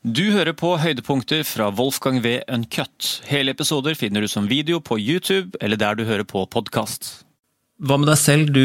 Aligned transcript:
Du 0.00 0.22
hører 0.32 0.54
på 0.56 0.78
høydepunkter 0.80 1.42
fra 1.44 1.66
Wolfgang 1.76 2.22
V. 2.24 2.38
Uncut. 2.48 3.20
Hele 3.28 3.52
episoder 3.52 3.92
finner 3.98 4.24
du 4.24 4.28
som 4.32 4.46
video 4.48 4.78
på 4.80 4.96
YouTube 4.96 5.58
eller 5.60 5.76
der 5.76 5.98
du 5.98 6.06
hører 6.08 6.24
på 6.24 6.46
podkast. 6.48 7.26
Hva 7.84 7.98
med 8.00 8.08
deg 8.08 8.16
selv? 8.20 8.48
Du, 8.54 8.64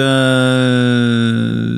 øh, 0.00 1.68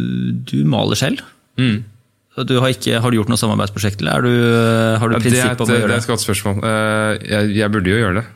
du 0.47 0.63
maler 0.71 0.95
selv. 0.99 1.19
Du 1.59 2.55
har, 2.63 2.71
ikke, 2.71 3.01
har 3.03 3.11
du 3.11 3.19
gjort 3.19 3.31
noe 3.31 3.39
samarbeidsprosjekt, 3.39 3.99
eller 4.03 4.15
er 4.15 4.23
du, 4.27 4.31
øh, 4.31 4.95
har 5.03 5.11
du 5.11 5.19
prinsipp 5.19 5.61
om 5.63 5.69
å 5.69 5.71
det 5.71 5.83
Det 5.83 5.91
er 5.91 5.99
et 5.99 6.11
godt 6.15 6.23
spørsmål. 6.23 6.63
Eh, 6.63 7.19
Jeg, 7.31 7.55
jeg 7.59 7.71
burde 7.75 7.91
jo 7.91 7.99
gjøre 7.99 8.17
det. 8.23 8.27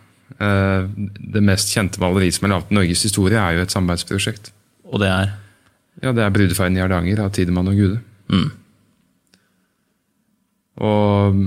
Eh, 0.42 0.86
Det 1.38 1.42
mest 1.42 1.70
kjente 1.74 2.02
maleriet 2.02 2.34
som 2.34 2.46
er 2.46 2.56
laget 2.56 2.70
i 2.70 2.74
Norges 2.82 3.02
historie, 3.06 3.38
er 3.38 3.58
jo 3.58 3.62
et 3.62 3.74
samarbeidsprosjekt. 3.74 4.50
Og 4.90 4.98
det 5.02 5.08
er 5.08 5.34
Ja, 6.02 6.12
Det 6.12 6.22
er 6.22 6.30
'Brudefeiden 6.30 6.76
i 6.76 6.80
Hardanger' 6.82 7.18
av 7.24 7.30
Tidemann 7.32 7.68
og 7.68 7.74
Gude. 7.74 8.00
mm. 8.30 8.50
Og, 10.78 11.38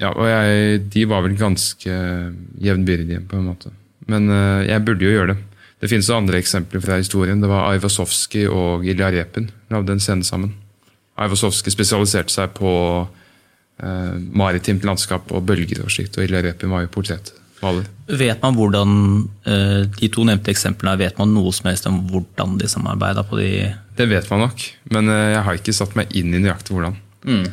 ja, 0.00 0.10
og 0.10 0.28
jeg, 0.28 0.84
de 0.94 1.06
var 1.10 1.24
vel 1.26 1.36
ganske 1.38 1.96
jevnbyrdige, 2.64 3.24
på 3.28 3.38
en 3.38 3.50
måte. 3.50 3.72
Men 4.10 4.28
uh, 4.32 4.64
jeg 4.64 4.84
burde 4.84 5.06
jo 5.06 5.12
gjøre 5.14 5.34
det. 5.34 5.40
Det 5.84 5.90
finnes 5.92 6.08
andre 6.14 6.40
eksempler 6.40 6.80
fra 6.80 6.96
historien. 7.00 7.42
Det 7.42 7.50
var 7.50 7.74
Ivasovskij 7.76 8.46
og 8.48 8.86
Ilja 8.88 9.10
Repin 9.12 9.50
lagde 9.72 9.92
en 9.92 10.00
scene 10.00 10.24
sammen. 10.24 10.54
Ivasovskij 11.20 11.74
spesialiserte 11.74 12.32
seg 12.32 12.54
på 12.56 12.70
uh, 13.04 14.14
maritimt 14.32 14.86
landskap 14.86 15.32
og 15.34 15.44
bølger 15.44 15.82
og 15.84 15.92
slikt, 15.92 16.16
og 16.16 16.24
Ilja 16.24 16.40
Repin 16.46 16.72
var 16.72 16.86
jo 16.86 16.92
portrettmaler. 16.94 17.90
Vet 18.08 18.40
man 18.44 18.56
hvordan 18.56 18.94
uh, 19.44 19.82
de 19.98 20.08
to 20.12 20.24
nevnte 20.24 20.54
eksemplene 20.54 21.02
vet 21.04 21.20
man 21.20 21.34
noe 21.36 21.52
som 21.52 21.68
helst 21.68 21.90
om 21.90 22.00
hvordan 22.08 22.56
de 22.62 22.70
samarbeida 22.70 23.26
på 23.28 23.42
de 23.42 23.50
Det 23.98 24.08
vet 24.08 24.30
man 24.32 24.46
nok, 24.46 24.64
men 24.96 25.12
jeg 25.12 25.44
har 25.46 25.60
ikke 25.60 25.76
satt 25.76 25.92
meg 25.98 26.16
inn 26.16 26.32
i 26.32 26.40
nøyaktig 26.42 26.74
hvordan. 26.74 26.96
Eh, 27.28 27.52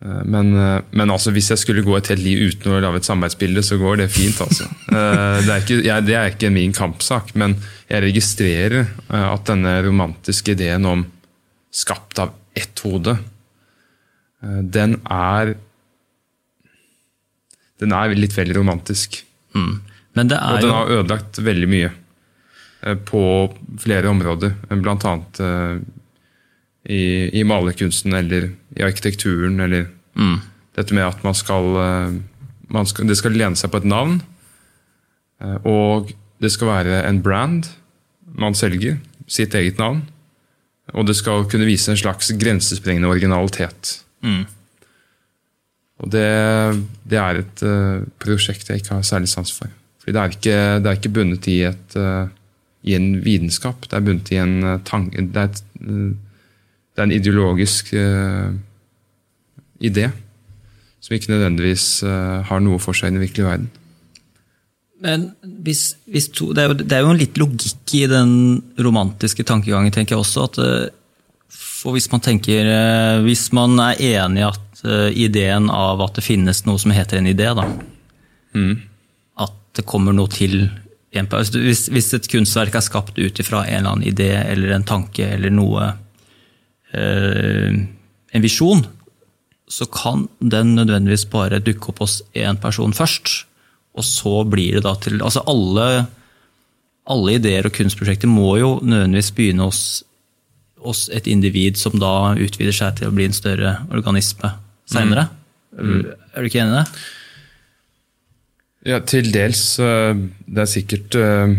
Men, 0.00 0.52
eh, 0.54 0.80
men 0.94 1.10
altså, 1.10 1.32
hvis 1.34 1.50
jeg 1.50 1.58
skulle 1.58 1.82
gå 1.82 1.96
et 1.98 2.06
helt 2.12 2.22
liv 2.22 2.52
uten 2.52 2.70
å 2.76 2.80
lage 2.82 3.00
et 3.00 3.08
samarbeidsbilde, 3.08 3.64
så 3.66 3.78
går 3.80 4.04
det 4.04 4.10
fint. 4.14 4.38
altså. 4.44 4.68
Eh, 4.94 5.40
Det 5.44 5.50
er 5.54 5.62
ikke, 5.64 5.78
jeg, 5.84 6.04
det 6.06 6.14
er 6.16 6.30
ikke 6.32 6.50
min 6.54 6.72
kampsak, 6.76 7.32
men 7.38 7.56
jeg 7.90 8.04
registrerer 8.06 8.84
eh, 8.84 9.26
at 9.32 9.48
denne 9.50 9.74
romantiske 9.84 10.54
ideen 10.54 10.86
om 10.86 11.02
skapt 11.74 12.18
av 12.22 12.30
ett 12.58 12.78
hode, 12.86 13.18
eh, 14.42 14.60
den 14.62 15.00
er 15.10 15.56
Den 17.78 17.92
er 17.94 18.14
litt 18.14 18.34
vel 18.34 18.50
romantisk. 18.56 19.24
mm. 19.54 19.80
Men 20.18 20.28
det 20.28 20.38
Og 20.38 20.56
er 20.56 20.62
den 20.64 20.74
har 20.74 20.88
ødelagt 20.90 21.38
veldig 21.38 21.68
mye 21.70 21.90
eh, 22.82 22.94
på 23.06 23.20
flere 23.78 24.08
områder. 24.10 24.54
Eh, 24.70 25.78
i, 26.88 27.02
i 27.38 27.44
malerkunsten 27.44 28.14
eller 28.14 28.48
i 28.78 28.86
arkitekturen. 28.86 29.58
Eller 29.60 29.88
mm. 30.14 30.38
dette 30.78 30.94
med 30.96 31.06
at 31.08 31.24
man 31.26 31.36
skal, 31.36 31.72
eh, 31.82 32.18
man 32.74 32.86
skal 32.88 33.08
Det 33.08 33.18
skal 33.18 33.36
lene 33.36 33.58
seg 33.58 33.72
på 33.72 33.82
et 33.82 33.88
navn. 33.88 34.20
eh, 35.42 35.58
Og 35.64 36.12
det 36.40 36.52
skal 36.54 36.70
være 36.70 37.02
en 37.08 37.22
brand 37.22 37.66
man 38.38 38.54
selger. 38.54 38.98
Sitt 39.26 39.54
eget 39.54 39.78
navn. 39.78 40.06
Og 40.94 41.04
det 41.06 41.16
skal 41.18 41.44
kunne 41.50 41.66
vise 41.68 41.90
en 41.90 42.00
slags 42.00 42.30
grensesprengende 42.32 43.10
originalitet. 43.10 43.98
Mm. 44.24 44.46
Og 45.98 46.10
det, 46.14 46.28
det 47.04 47.18
er 47.18 47.42
et 47.42 47.62
eh, 47.66 48.06
prosjekt 48.22 48.70
jeg 48.70 48.80
ikke 48.80 48.94
har 48.94 49.02
særlig 49.02 49.28
sans 49.28 49.52
for. 49.52 49.68
Fordi 49.98 50.14
det 50.14 50.20
er 50.22 50.36
ikke, 50.36 50.58
det 50.80 50.86
er 50.86 50.96
ikke 50.96 51.12
bundet 51.12 51.48
i, 51.50 51.58
et, 51.68 51.96
i 52.88 52.94
en 52.96 53.08
vitenskap. 53.20 53.82
Det 53.84 53.98
er 53.98 54.06
bundet 54.06 54.30
i 54.32 54.38
en 54.40 54.80
tanke 54.86 55.26
det, 55.34 55.42
et, 55.42 55.62
det 55.82 57.02
er 57.02 57.02
en 57.02 57.12
ideologisk 57.12 57.92
idé 59.84 60.08
som 61.00 61.14
ikke 61.14 61.32
nødvendigvis 61.32 62.02
eh, 62.06 62.38
har 62.48 62.62
noe 62.64 62.80
for 62.82 62.96
seg 62.96 63.12
i 63.12 63.16
den 63.16 63.22
virkelige 63.22 63.48
verden. 63.48 63.68
Men 64.98 65.28
hvis, 65.62 65.92
hvis 66.10 66.26
to, 66.34 66.50
det, 66.56 66.64
er 66.64 66.72
jo, 66.72 66.78
det 66.80 66.96
er 66.96 67.04
jo 67.04 67.12
en 67.12 67.20
litt 67.20 67.38
logikk 67.38 67.94
i 68.00 68.06
den 68.10 68.32
romantiske 68.82 69.46
tankegangen, 69.46 69.94
tenker 69.94 70.16
jeg 70.16 70.24
også. 70.24 70.48
at 70.48 70.58
eh, 70.64 71.52
For 71.54 71.94
hvis 71.94 72.10
man 72.10 72.24
tenker 72.24 72.66
eh, 72.66 73.20
Hvis 73.22 73.52
man 73.54 73.78
er 73.78 74.02
enig 74.02 74.42
i 74.42 74.48
at 74.48 74.64
ideen 75.18 75.64
av 75.74 75.98
at 76.04 76.14
det 76.14 76.22
finnes 76.22 76.60
noe 76.62 76.78
som 76.78 76.92
heter 76.94 77.18
en 77.18 77.26
idé, 77.26 77.48
da. 77.50 77.64
At 79.42 79.56
det 79.74 79.82
kommer 79.90 80.14
noe 80.14 80.30
til 80.30 80.68
hvis, 81.10 81.88
hvis 81.90 82.12
et 82.14 82.28
kunstverk 82.30 82.76
er 82.78 82.84
skapt 82.84 83.18
ut 83.18 83.40
ifra 83.40 83.64
en 83.64 83.78
eller 83.80 83.90
annen 83.90 84.06
idé 84.06 84.28
eller 84.36 84.76
en 84.76 84.86
tanke 84.86 85.24
eller 85.34 85.50
noe 85.50 85.88
eh, 86.92 87.74
En 88.28 88.44
visjon, 88.44 88.84
så 89.68 89.86
kan 89.92 90.26
den 90.40 90.74
nødvendigvis 90.78 91.26
bare 91.28 91.60
dukke 91.60 91.90
opp 91.92 92.02
hos 92.04 92.22
én 92.34 92.56
person 92.60 92.94
først. 92.96 93.44
Og 93.98 94.04
så 94.06 94.44
blir 94.48 94.78
det 94.78 94.84
da 94.86 94.94
til 95.02 95.20
Altså 95.20 95.42
alle, 95.50 96.06
alle 97.08 97.34
ideer 97.38 97.66
og 97.66 97.74
kunstprosjekter 97.76 98.30
må 98.30 98.56
jo 98.60 98.70
nødvendigvis 98.82 99.32
begynne 99.36 99.66
hos, 99.68 100.02
hos 100.84 101.08
et 101.12 101.26
individ 101.26 101.76
som 101.80 101.98
da 101.98 102.32
utvider 102.38 102.72
seg 102.76 102.96
til 103.00 103.10
å 103.10 103.14
bli 103.16 103.26
en 103.28 103.36
større 103.36 103.76
organisme 103.90 104.52
seinere. 104.88 105.28
Er 105.78 106.42
du 106.42 106.48
ikke 106.48 106.62
enig 106.62 106.74
i 106.74 106.78
det? 106.80 107.06
Ja, 108.88 109.00
til 109.04 109.32
dels. 109.34 109.78
eh, 109.82 110.14
Det 110.46 110.62
er 110.62 110.70
sikkert 110.70 111.14
eh, 111.18 111.56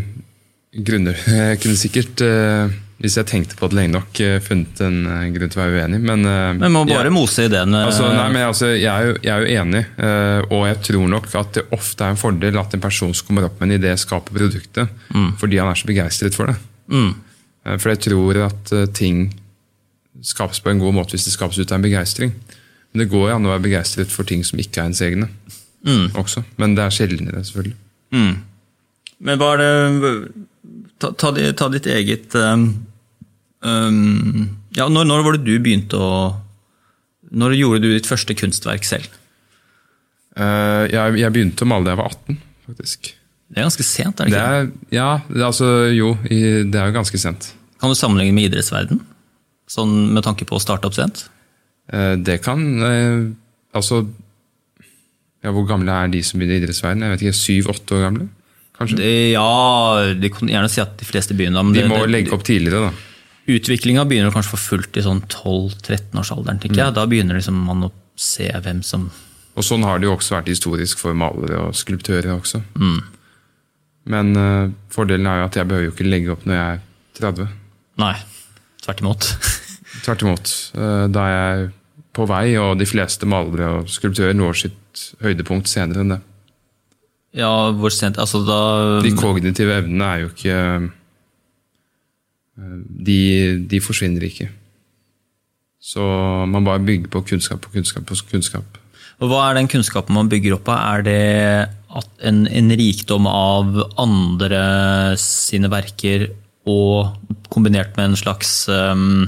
grunner 0.85 1.17
Jeg 1.27 1.59
kunne 1.61 1.77
sikkert, 1.77 2.21
eh, 2.25 2.71
hvis 2.99 3.15
jeg 3.15 3.27
tenkte 3.29 3.55
på 3.55 3.69
det 3.71 3.77
lenge 3.77 3.93
nok, 3.95 4.19
eh, 4.19 4.39
funnet 4.43 4.79
en 4.83 4.97
eh, 5.07 5.27
grunn 5.31 5.51
til 5.53 5.61
å 5.61 5.63
være 5.63 5.83
uenig, 5.85 5.99
men 6.03 6.25
eh, 6.27 6.47
Men 6.57 6.59
man 6.65 6.73
må 6.75 6.81
bare 6.89 7.07
jeg- 7.07 7.15
mose 7.15 7.45
ideen. 7.47 7.75
Altså, 7.79 8.09
nei, 8.11 8.25
men 8.33 8.43
altså, 8.43 8.73
jeg, 8.75 8.89
er 8.91 9.07
jo, 9.07 9.13
jeg 9.23 9.31
er 9.31 9.45
jo 9.45 9.61
enig, 9.63 9.83
og 10.51 10.65
jeg 10.67 10.81
tror 10.89 11.07
nok 11.13 11.29
at 11.39 11.53
det 11.53 11.63
ofte 11.71 12.03
er 12.03 12.09
en 12.15 12.19
fordel 12.19 12.59
at 12.59 12.73
en 12.75 12.83
person 12.83 13.13
som 13.15 13.27
kommer 13.29 13.47
opp 13.47 13.59
med 13.61 13.71
en 13.71 13.77
idé, 13.79 13.93
skaper 13.97 14.35
produktet 14.35 14.89
fordi 15.39 15.61
han 15.61 15.71
er 15.71 15.79
så 15.79 15.87
begeistret 15.87 16.35
for 16.35 16.51
det. 16.51 16.57
Mm. 16.91 17.13
For 17.79 17.89
jeg 17.93 18.01
tror 18.09 18.41
at 18.47 18.73
ting 18.97 19.29
skapes 20.25 20.59
på 20.59 20.71
en 20.73 20.79
god 20.83 20.93
måte 20.97 21.15
hvis 21.15 21.29
det 21.29 21.33
skapes 21.37 21.59
ut 21.59 21.71
av 21.71 21.79
en 21.79 21.87
begeistring. 21.87 22.33
Men 22.91 23.03
det 23.03 23.09
går 23.13 23.29
jo 23.29 23.35
an 23.37 23.45
å 23.47 23.53
være 23.53 23.63
begeistret 23.69 24.11
for 24.11 24.27
ting 24.27 24.43
som 24.43 24.59
ikke 24.59 24.81
er 24.83 24.91
ens 24.91 25.01
egne 25.05 25.29
også. 26.19 26.43
Men 26.59 26.75
det 26.75 26.83
er 26.83 26.95
sjeldnere, 26.99 27.45
selvfølgelig. 27.47 27.77
Mm. 28.11 28.37
Men 29.23 29.39
hva 29.39 29.53
er 29.55 29.63
det 29.63 30.13
Ta, 30.99 31.13
ta, 31.15 31.31
ta 31.31 31.69
ditt 31.71 31.85
eget 31.87 32.33
um, 32.35 32.65
um, 33.63 34.49
Ja, 34.77 34.87
når, 34.91 35.07
når 35.09 35.23
var 35.25 35.37
det 35.37 35.45
du 35.47 35.55
begynte 35.59 35.97
å 35.99 36.11
Når 37.31 37.55
gjorde 37.57 37.81
du 37.83 37.89
ditt 37.93 38.07
første 38.09 38.35
kunstverk 38.37 38.85
selv? 38.87 39.07
Uh, 40.39 40.85
Jeg, 40.89 41.17
jeg 41.19 41.33
begynte 41.35 41.65
å 41.65 41.69
male 41.69 41.87
da 41.87 41.93
jeg 41.95 41.99
var 42.01 42.13
18, 42.13 42.37
faktisk. 42.69 43.09
Det 43.49 43.57
er 43.57 43.65
ganske 43.65 43.85
sent, 43.85 44.19
er 44.21 44.29
det 44.29 44.33
Det 44.35 44.39
ikke? 44.39 44.57
er, 44.61 44.71
ja, 44.93 45.09
det 45.27 45.41
er 45.41 45.47
altså, 45.49 45.69
jo, 45.95 46.11
det 46.29 46.77
er 46.77 46.91
jo 46.91 46.95
ganske 46.99 47.17
sent. 47.21 47.49
Kan 47.81 47.89
du 47.91 47.97
sammenligne 47.97 48.35
med 48.37 48.51
idrettsverden? 48.51 49.01
Sånn 49.69 49.93
med 50.13 50.23
tanke 50.25 50.45
på 50.49 50.57
å 50.57 50.61
starte 50.61 50.89
opp 50.89 50.95
sent? 50.97 51.25
Uh, 51.91 52.13
Det 52.21 52.39
kan 52.45 52.61
uh, 52.83 53.29
Altså 53.73 54.03
ja, 55.41 55.51
Hvor 55.55 55.65
gamle 55.69 55.93
er 55.93 56.11
de 56.13 56.21
som 56.25 56.37
begynner 56.39 56.57
i 56.59 56.61
idrettsverden? 56.63 57.05
Jeg 57.05 57.13
vet 57.15 57.23
ikke, 57.25 57.37
Syv-åtte 57.39 57.97
år 57.97 58.05
gamle? 58.07 58.27
Kanskje? 58.79 58.97
Det, 59.01 59.11
ja, 59.33 60.13
de 60.15 60.31
kan 60.31 60.49
gjerne 60.51 60.71
si 60.71 60.81
at 60.83 60.93
de 60.99 61.07
fleste 61.07 61.35
begynner 61.35 61.65
men 61.65 61.75
de 61.75 61.81
det, 61.83 61.89
må 61.91 61.99
det, 62.03 62.11
legge 62.13 62.35
opp 62.35 62.45
tidligere, 62.47 62.89
da. 62.89 63.08
Utviklinga 63.49 64.03
begynner 64.05 64.31
kanskje 64.33 64.53
for 64.53 64.61
fullt 64.61 64.97
i 64.99 65.03
sånn 65.05 65.21
12-13-årsalderen. 65.31 66.59
tenker 66.61 66.77
Mm. 66.77 66.85
jeg. 66.85 66.93
Da 66.95 67.05
begynner 67.09 67.35
liksom 67.39 67.57
man 67.65 67.83
å 67.87 67.91
se 68.15 68.49
hvem 68.51 68.83
som 68.83 69.09
Og 69.57 69.63
sånn 69.65 69.83
har 69.83 69.99
det 69.99 70.05
jo 70.07 70.15
også 70.15 70.35
vært 70.37 70.47
historisk 70.51 70.97
for 71.01 71.13
malere 71.17 71.57
og 71.67 71.73
skulptører 71.75 72.29
også. 72.39 72.61
Mm. 72.79 72.99
Men 74.05 74.37
uh, 74.37 74.69
fordelen 74.89 75.27
er 75.27 75.39
jo 75.41 75.45
at 75.49 75.55
jeg 75.59 75.67
behøver 75.67 75.85
jo 75.89 75.91
ikke 75.91 76.07
legge 76.09 76.31
opp 76.31 76.45
når 76.47 76.55
jeg 76.55 76.77
er 76.77 76.79
30. 77.19 77.47
Nei, 77.99 78.13
tvert 78.85 79.01
imot. 79.03 79.27
Tvert 80.05 80.21
imot. 80.23 80.53
Uh, 80.77 81.07
Da 81.11 81.25
er 81.27 81.35
jeg 81.59 81.71
på 82.15 82.25
vei, 82.29 82.55
og 82.61 82.77
de 82.79 82.85
fleste 82.87 83.27
malere 83.29 83.67
og 83.81 83.89
skulptører 83.91 84.33
når 84.37 84.53
sitt 84.61 85.03
høydepunkt 85.21 85.67
senere 85.67 86.01
enn 86.05 86.13
det. 86.15 86.21
Ja, 87.37 87.71
hvor 87.77 87.91
sent 87.93 88.17
Altså 88.17 88.39
da 88.47 89.01
De 89.05 89.11
kognitive 89.13 89.75
evnene 89.83 90.07
er 90.15 90.23
jo 90.23 90.29
ikke 90.31 90.55
de, 93.09 93.21
de 93.69 93.81
forsvinner 93.83 94.25
ikke. 94.27 94.49
Så 95.79 96.03
man 96.51 96.67
bare 96.67 96.83
bygger 96.83 97.11
på 97.11 97.23
kunnskap 97.31 97.65
og 97.65 97.75
kunnskap 97.75 98.11
og 98.11 98.31
kunnskap. 98.31 98.79
Og 99.19 99.31
Hva 99.31 99.49
er 99.49 99.57
den 99.57 99.69
kunnskapen 99.71 100.15
man 100.15 100.29
bygger 100.31 100.55
opp 100.55 100.69
av? 100.71 100.79
Er 100.99 101.05
det 101.07 101.21
en, 102.23 102.45
en 102.47 102.71
rikdom 102.79 103.27
av 103.27 103.73
andre 103.99 104.61
sine 105.19 105.71
verker 105.71 106.29
og 106.69 107.15
kombinert 107.51 107.95
med 107.97 108.11
en 108.11 108.19
slags 108.19 108.51
um, 108.71 109.25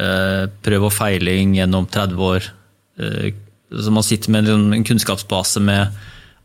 uh, 0.00 0.44
prøv 0.64 0.88
og 0.88 0.94
feiling 0.94 1.56
gjennom 1.58 1.88
30 1.92 2.24
år? 2.30 2.48
Uh, 3.00 3.28
så 3.72 3.92
man 3.92 4.06
sitter 4.06 4.32
med 4.32 4.48
en, 4.52 4.70
en 4.76 4.86
kunnskapsbase 4.86 5.60
med 5.64 5.96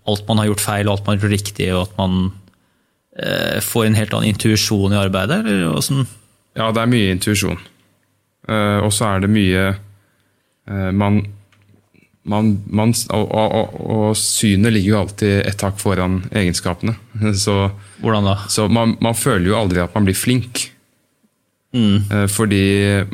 alt 0.09 0.27
man 0.27 0.41
har 0.41 0.49
gjort 0.49 0.63
feil 0.63 0.87
og 0.87 0.97
alt 0.97 1.05
man 1.05 1.15
har 1.15 1.21
gjort 1.21 1.35
riktig, 1.35 1.69
og 1.75 1.85
at 1.85 1.99
man 1.99 2.17
uh, 3.19 3.59
får 3.63 3.87
en 3.87 3.99
helt 3.99 4.15
annen 4.17 4.33
intuisjon 4.33 4.95
i 4.95 4.99
arbeidet? 4.99 5.43
Eller 5.45 5.69
hvordan? 5.69 6.07
Ja, 6.57 6.71
det 6.75 6.81
er 6.83 6.91
mye 6.91 7.11
intuisjon. 7.13 7.59
Uh, 8.49 8.81
og 8.83 8.91
så 8.95 9.07
er 9.13 9.23
det 9.23 9.29
mye 9.31 9.67
uh, 9.71 10.89
man, 10.97 11.21
man, 12.27 12.51
man 12.67 12.93
og, 13.13 13.29
og, 13.29 13.77
og, 13.85 14.17
synet 14.17 14.73
ligger 14.73 14.95
jo 14.95 14.99
alltid 15.03 15.35
et 15.45 15.63
hakk 15.65 15.79
foran 15.81 16.21
egenskapene. 16.33 16.97
Så, 17.43 17.55
Hvordan 18.01 18.27
da? 18.31 18.35
så 18.49 18.67
man, 18.67 18.97
man 19.01 19.17
føler 19.17 19.51
jo 19.51 19.59
aldri 19.59 19.83
at 19.83 19.95
man 19.95 20.07
blir 20.09 20.17
flink. 20.17 20.67
Eh, 21.71 22.25
Fordi 22.27 22.65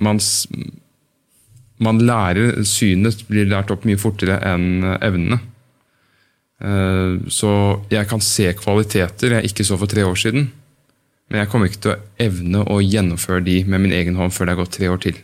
man, 0.01 0.17
man 1.77 1.99
lærer 2.01 2.63
Synet 2.65 3.19
blir 3.27 3.45
lært 3.45 3.69
opp 3.69 3.83
mye 3.85 3.99
fortere 4.01 4.39
enn 4.49 4.95
evnene. 4.97 5.37
Så 7.29 7.51
jeg 7.93 8.09
kan 8.09 8.23
se 8.25 8.47
kvaliteter 8.57 9.35
jeg 9.35 9.51
ikke 9.51 9.65
så 9.67 9.77
for 9.77 9.91
tre 9.91 10.01
år 10.07 10.17
siden. 10.17 10.47
Men 11.27 11.41
jeg 11.41 11.51
kommer 11.51 11.67
ikke 11.69 11.83
til 11.83 11.93
å 11.93 12.01
evne 12.23 12.63
å 12.71 12.79
gjennomføre 12.83 13.43
de 13.43 13.57
med 13.67 13.83
min 13.83 13.95
egen 13.95 14.15
hånd 14.19 14.35
før 14.35 14.47
det 14.47 14.53
er 14.55 14.61
gått 14.61 14.75
tre 14.77 14.91
år 14.91 15.01
til. 15.03 15.17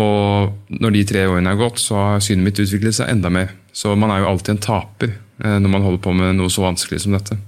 Og 0.00 0.74
når 0.82 0.94
de 0.94 1.06
tre 1.08 1.24
årene 1.26 1.54
er 1.54 1.58
gått, 1.60 1.80
så 1.82 1.96
har 1.96 2.20
synet 2.24 2.46
mitt 2.46 2.60
utviklet 2.62 2.98
seg 2.98 3.10
enda 3.10 3.32
mer. 3.32 3.54
Så 3.72 3.94
man 3.98 4.12
er 4.12 4.22
jo 4.22 4.28
alltid 4.30 4.54
en 4.54 4.62
taper 4.66 5.14
eh, 5.14 5.56
når 5.56 5.72
man 5.72 5.86
holder 5.86 6.04
på 6.04 6.12
med 6.16 6.36
noe 6.38 6.52
så 6.52 6.66
vanskelig 6.66 7.02
som 7.04 7.16
dette. 7.16 7.38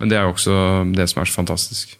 Men 0.00 0.10
det 0.10 0.18
er 0.18 0.26
jo 0.26 0.34
også 0.34 0.56
det 0.96 1.06
som 1.10 1.20
er 1.22 1.30
så 1.30 1.38
fantastisk. 1.38 1.94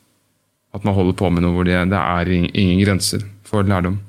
At 0.74 0.86
man 0.86 0.96
holder 0.96 1.14
på 1.18 1.30
med 1.30 1.44
noe 1.44 1.54
hvor 1.54 1.68
det, 1.68 1.76
det 1.92 2.00
er 2.00 2.32
ingen 2.34 2.80
grenser 2.82 3.22
for 3.46 3.66
lærdom. 3.68 4.00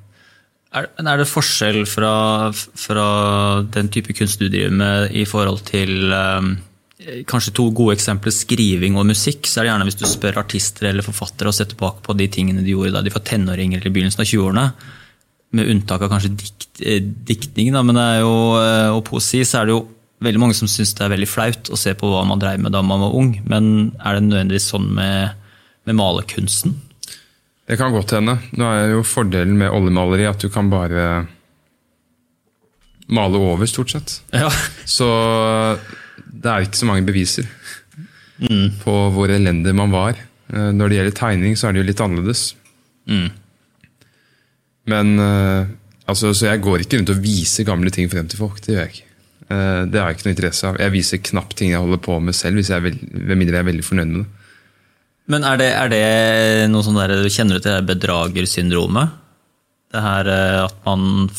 Er, 0.76 0.90
men 0.98 1.08
er 1.08 1.22
det 1.22 1.30
forskjell 1.30 1.86
fra, 1.88 2.16
fra 2.52 3.06
den 3.76 3.92
type 3.94 4.16
kunst 4.18 4.42
du 4.42 4.50
driver 4.50 4.74
med 4.76 5.14
i 5.16 5.24
forhold 5.30 5.62
til 5.70 6.12
eh, 6.12 6.50
kanskje 7.28 7.54
to 7.58 7.68
gode 7.76 7.98
eksempler, 7.98 8.32
skriving 8.32 8.96
og 8.96 9.08
musikk? 9.10 9.48
Så 9.48 9.60
er 9.60 9.66
det 9.66 9.74
gjerne 9.74 9.88
hvis 9.90 10.00
du 10.00 10.06
spør 10.08 10.40
artister 10.42 10.90
eller 10.90 11.06
forfattere 11.06 11.52
og 11.52 11.58
ser 11.58 11.68
tilbake 11.72 12.04
på 12.06 12.16
de 12.16 12.30
tingene 12.32 12.64
de 12.64 12.72
gjorde 12.72 12.96
da 12.96 13.04
de 13.06 13.14
var 13.14 13.26
tenåringer 13.28 13.82
eller 13.82 13.92
i 13.92 13.96
begynnelsen 13.98 14.24
av 14.24 14.30
20-årene, 14.30 14.70
med 15.56 15.70
unntak 15.72 16.04
av 16.04 16.12
kanskje 16.12 16.34
dikt, 16.36 16.70
eh, 16.84 17.04
diktning 17.04 17.72
da, 17.76 17.84
men 17.86 17.96
det 17.96 18.06
er 18.16 18.24
jo, 18.24 18.38
eh, 18.60 18.90
og 18.96 19.04
poesi, 19.08 19.44
så 19.48 19.62
er 19.62 19.68
det 19.68 19.76
jo 19.76 19.84
veldig 20.26 20.42
mange 20.42 20.56
som 20.58 20.70
syns 20.72 20.96
det 20.96 21.06
er 21.06 21.14
veldig 21.14 21.30
flaut 21.30 21.70
å 21.72 21.80
se 21.80 21.94
på 21.98 22.10
hva 22.10 22.24
man 22.28 22.42
dreiv 22.42 22.64
med 22.64 22.74
da 22.76 22.82
man 22.82 23.04
var 23.04 23.16
ung. 23.16 23.36
Men 23.46 23.92
er 24.00 24.18
det 24.18 24.26
nødvendigvis 24.28 24.72
sånn 24.72 24.88
med, 24.96 25.36
med 25.86 26.00
malerkunsten? 26.00 26.76
Det 27.66 27.78
kan 27.80 27.94
godt 27.94 28.14
hende. 28.16 28.38
Nå 28.56 28.68
er 28.70 28.94
jo 28.94 29.06
fordelen 29.06 29.58
med 29.60 29.74
oljemaleri 29.74 30.28
at 30.30 30.42
du 30.42 30.52
kan 30.54 30.70
bare 30.70 31.26
male 33.16 33.42
over, 33.42 33.68
stort 33.70 33.94
sett. 33.94 34.20
Ja. 34.34 34.50
Så 34.86 35.08
det 36.26 36.52
er 36.52 36.66
ikke 36.68 36.80
så 36.82 36.88
mange 36.90 37.06
beviser 37.08 37.48
på 38.84 38.94
hvor 39.16 39.32
elendig 39.32 39.72
man 39.76 39.92
var. 39.94 40.18
Eh, 40.52 40.72
Når 40.76 40.90
det 40.92 40.98
gjelder 41.00 41.16
tegning, 41.18 41.56
så 41.58 41.68
er 41.70 41.74
det 41.76 41.82
jo 41.84 41.88
litt 41.90 42.02
annerledes. 42.04 42.42
Men 44.86 45.20
eh, 45.20 45.66
altså, 46.06 46.34
Så 46.36 46.50
jeg 46.50 46.62
går 46.66 46.84
ikke 46.84 47.00
rundt 47.00 47.14
og 47.16 47.22
viser 47.24 47.68
gamle 47.68 47.92
ting 47.94 48.10
frem 48.12 48.28
til 48.30 48.42
folk. 48.42 48.60
Det 48.62 48.76
gjør 48.76 48.82
jeg 48.86 48.94
ikke. 48.96 49.10
Eh, 49.50 49.82
Det 49.92 50.02
har 50.02 50.10
jeg 50.12 50.18
ikke 50.20 50.28
noe 50.30 50.36
interesse 50.36 50.70
av. 50.70 50.80
Jeg 50.84 50.94
viser 50.96 51.24
knapt 51.32 51.56
ting 51.60 51.72
jeg 51.74 51.82
holder 51.84 52.02
på 52.06 52.18
med 52.22 52.38
selv, 52.38 52.60
hvis 52.60 52.70
jeg 52.74 52.82
er 52.82 52.88
veld, 52.90 53.00
med 53.14 53.40
mindre 53.40 53.56
jeg 53.60 53.64
er 53.66 53.72
veldig 53.72 53.88
fornøyd 53.88 54.12
med 54.14 54.24
det. 54.24 54.32
Men 55.34 55.42
er 55.50 55.58
det, 55.58 55.70
er 55.74 55.90
det 55.90 56.70
noe 56.70 56.86
sånn 56.86 57.00
der, 57.00 57.16
Kjenner 57.34 57.58
du 57.58 57.64
til 57.66 57.74
det 57.80 57.88
bedragersyndromet? 57.96 59.16
Det 59.96 60.02
her 60.04 60.28
at 60.68 60.76
man 60.86 61.30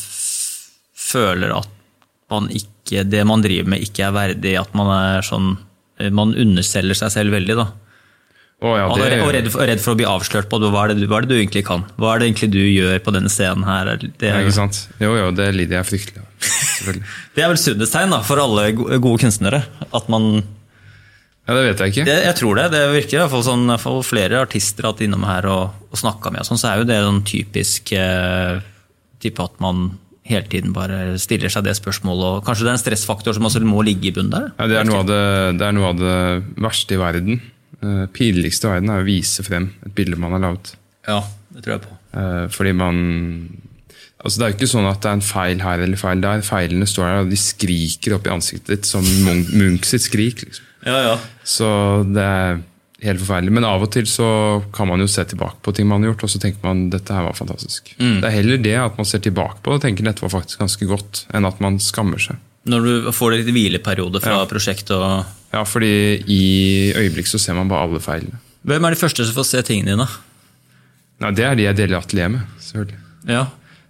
føler 0.97 1.53
at 1.55 1.69
man 2.33 2.49
ikke, 2.51 2.73
det 2.89 3.23
man 3.27 3.43
driver 3.43 3.73
med, 3.73 3.83
ikke 3.83 4.07
er 4.07 4.15
verdig. 4.15 4.53
At 4.59 4.73
man 4.77 4.91
er 4.93 5.25
sånn 5.25 5.55
Man 6.13 6.35
underselger 6.37 6.93
seg 6.93 7.09
selv 7.09 7.33
veldig, 7.33 7.55
da. 7.57 7.71
Oh, 8.57 8.73
ja, 8.73 8.87
det, 8.89 9.19
og 9.21 9.29
redd 9.35 9.47
for, 9.53 9.61
redd 9.69 9.81
for 9.83 9.93
å 9.93 9.97
bli 9.99 10.05
avslørt 10.09 10.47
på 10.49 10.57
hva 10.63 10.87
er, 10.87 10.95
det 10.95 11.03
du, 11.03 11.07
hva 11.11 11.19
er 11.19 11.27
det 11.27 11.29
du 11.29 11.37
egentlig 11.37 11.61
kan. 11.67 11.83
Hva 12.01 12.15
er 12.15 12.23
det 12.23 12.31
egentlig 12.31 12.47
du 12.55 12.63
gjør 12.63 12.95
på 13.05 13.13
denne 13.13 13.29
scenen 13.29 13.65
her? 13.67 13.91
Det 14.01 14.31
ja, 14.31 14.39
er, 14.39 14.45
ikke 14.47 14.55
sant? 14.55 14.79
Jo, 14.97 15.11
jo, 15.13 15.27
det 15.37 15.51
lider 15.53 15.77
jeg 15.77 15.89
fryktelig 15.91 16.23
av. 16.23 16.31
Det 17.37 17.41
er 17.43 17.49
vel 17.51 17.59
sunnhetstegn 17.61 18.13
for 18.25 18.41
alle 18.41 18.71
gode 18.77 19.17
kunstnere. 19.21 19.59
At 19.93 20.09
man 20.09 20.39
Ja, 20.39 21.53
det 21.53 21.63
vet 21.67 21.83
jeg 21.83 21.93
ikke. 21.93 22.07
Det, 22.09 22.17
jeg 22.25 22.37
tror 22.39 22.57
det. 22.57 22.65
Det 22.73 22.81
virker 22.95 23.17
i 23.17 23.21
hvert 23.21 23.33
fall 23.35 23.45
sånn, 23.45 23.75
for 23.81 24.05
flere 24.05 24.41
artister 24.41 24.87
har 24.87 24.95
hatt 24.95 25.05
innom 25.05 25.25
her 25.29 25.49
og, 25.53 25.77
og 25.93 26.01
snakka 26.01 26.33
med, 26.33 26.41
og 26.41 26.49
sånn, 26.49 26.61
så 26.61 26.71
er 26.71 26.81
jo 26.81 26.89
det 26.89 26.97
sånn 27.05 27.23
typisk 27.29 27.93
eh, 27.97 28.57
type 29.21 29.45
at 29.45 29.61
man 29.61 29.91
hele 30.27 30.47
tiden 30.51 30.73
bare 30.75 31.17
stiller 31.21 31.51
seg 31.53 31.65
det 31.67 31.75
spørsmålet. 31.77 32.25
og 32.37 32.47
Kanskje 32.47 32.67
det 32.67 32.71
er 32.71 32.77
en 32.77 32.83
stressfaktor 32.83 33.37
som 33.37 33.47
også 33.47 33.63
må 33.65 33.83
ligge 33.85 34.09
i 34.09 34.15
bunnen 34.15 34.33
der? 34.33 34.49
Ja, 34.57 34.67
det, 34.69 34.79
er 34.81 34.89
noe 34.89 35.03
av 35.03 35.07
det, 35.09 35.21
det 35.59 35.67
er 35.67 35.77
noe 35.77 35.93
av 35.93 36.01
det 36.01 36.17
verste 36.67 36.97
i 36.97 37.01
verden. 37.01 37.39
Uh, 37.83 38.03
Pinligste 38.13 38.67
i 38.67 38.75
verden 38.75 38.91
er 38.93 39.03
å 39.03 39.07
vise 39.07 39.45
frem 39.45 39.71
et 39.85 39.95
bilde 39.97 40.19
man 40.19 40.35
har 40.35 40.43
laget. 40.49 40.73
Ja, 41.07 41.21
det 41.55 41.63
tror 41.63 41.77
jeg 41.77 41.85
på. 41.87 41.97
Uh, 42.17 42.45
fordi 42.53 42.75
man 42.75 43.01
Altså 44.17 44.39
Det 44.39 44.45
er 44.45 44.49
jo 44.49 44.55
ikke 44.57 44.67
sånn 44.71 44.87
at 44.89 45.03
det 45.03 45.09
er 45.09 45.17
en 45.19 45.21
feil 45.23 45.59
her 45.61 45.81
eller 45.85 45.99
feil 46.01 46.21
der. 46.23 46.41
Feilene 46.43 46.87
står 46.89 47.05
der, 47.05 47.19
og 47.21 47.29
de 47.31 47.37
skriker 47.37 48.15
opp 48.15 48.25
i 48.25 48.31
ansiktet 48.33 48.71
ditt 48.73 48.89
som 48.89 49.05
Munch 49.05 49.85
sitt 49.85 50.03
skrik. 50.07 50.41
liksom. 50.41 50.65
Ja, 50.87 50.97
ja. 51.05 51.13
Så 51.47 51.67
det 52.09 52.25
er 52.25 52.57
helt 53.03 53.19
forferdelig. 53.21 53.51
Men 53.53 53.63
av 53.67 53.83
og 53.85 53.91
til 53.93 54.07
så 54.09 54.27
kan 54.73 54.87
man 54.89 54.99
jo 55.03 55.07
se 55.07 55.23
tilbake 55.29 55.59
på 55.61 55.73
ting 55.77 55.87
man 55.87 56.01
har 56.03 56.11
gjort, 56.13 56.23
og 56.23 56.29
så 56.33 56.39
tenker 56.41 56.63
man 56.65 56.89
dette 56.89 57.13
her 57.13 57.23
var 57.27 57.33
fantastisk. 57.37 57.93
Det 57.97 58.23
er 58.25 58.33
heller 58.33 58.57
det 58.57 58.75
at 58.81 58.97
man 58.97 59.05
ser 59.05 59.19
tilbake 59.25 59.61
på 59.61 59.71
det 59.71 59.79
og 59.79 59.81
tenker 59.85 60.03
dette 60.07 60.21
var 60.25 60.33
faktisk 60.33 60.59
ganske 60.63 60.87
godt, 60.89 61.25
enn 61.37 61.45
at 61.45 61.59
man 61.63 61.77
skammer 61.83 62.17
seg. 62.19 62.37
Når 62.67 62.83
du 62.83 63.11
får 63.15 63.31
litt 63.37 63.51
hvileperiode 63.53 64.19
fra 64.21 64.39
Ja. 64.41 64.45
prosjektet 64.49 64.91
og 64.97 65.25
Ja, 65.53 65.63
fordi 65.63 66.23
i 66.27 66.91
øyeblikk 66.97 67.27
så 67.27 67.39
ser 67.39 67.53
man 67.55 67.69
bare 67.69 67.83
alle 67.87 67.99
feilene. 68.03 68.39
Hvem 68.67 68.83
er 68.83 68.89
de 68.91 68.99
første 68.99 69.23
som 69.25 69.35
får 69.35 69.45
se 69.45 69.61
tingene 69.63 69.93
dine? 69.95 70.07
Nei, 71.21 71.31
Det 71.31 71.45
er 71.45 71.55
de 71.55 71.63
jeg 71.63 71.75
deler 71.77 71.97
atelier 72.01 72.29
med, 72.29 72.41
selvfølgelig. 72.59 72.97
Ja. 73.27 73.45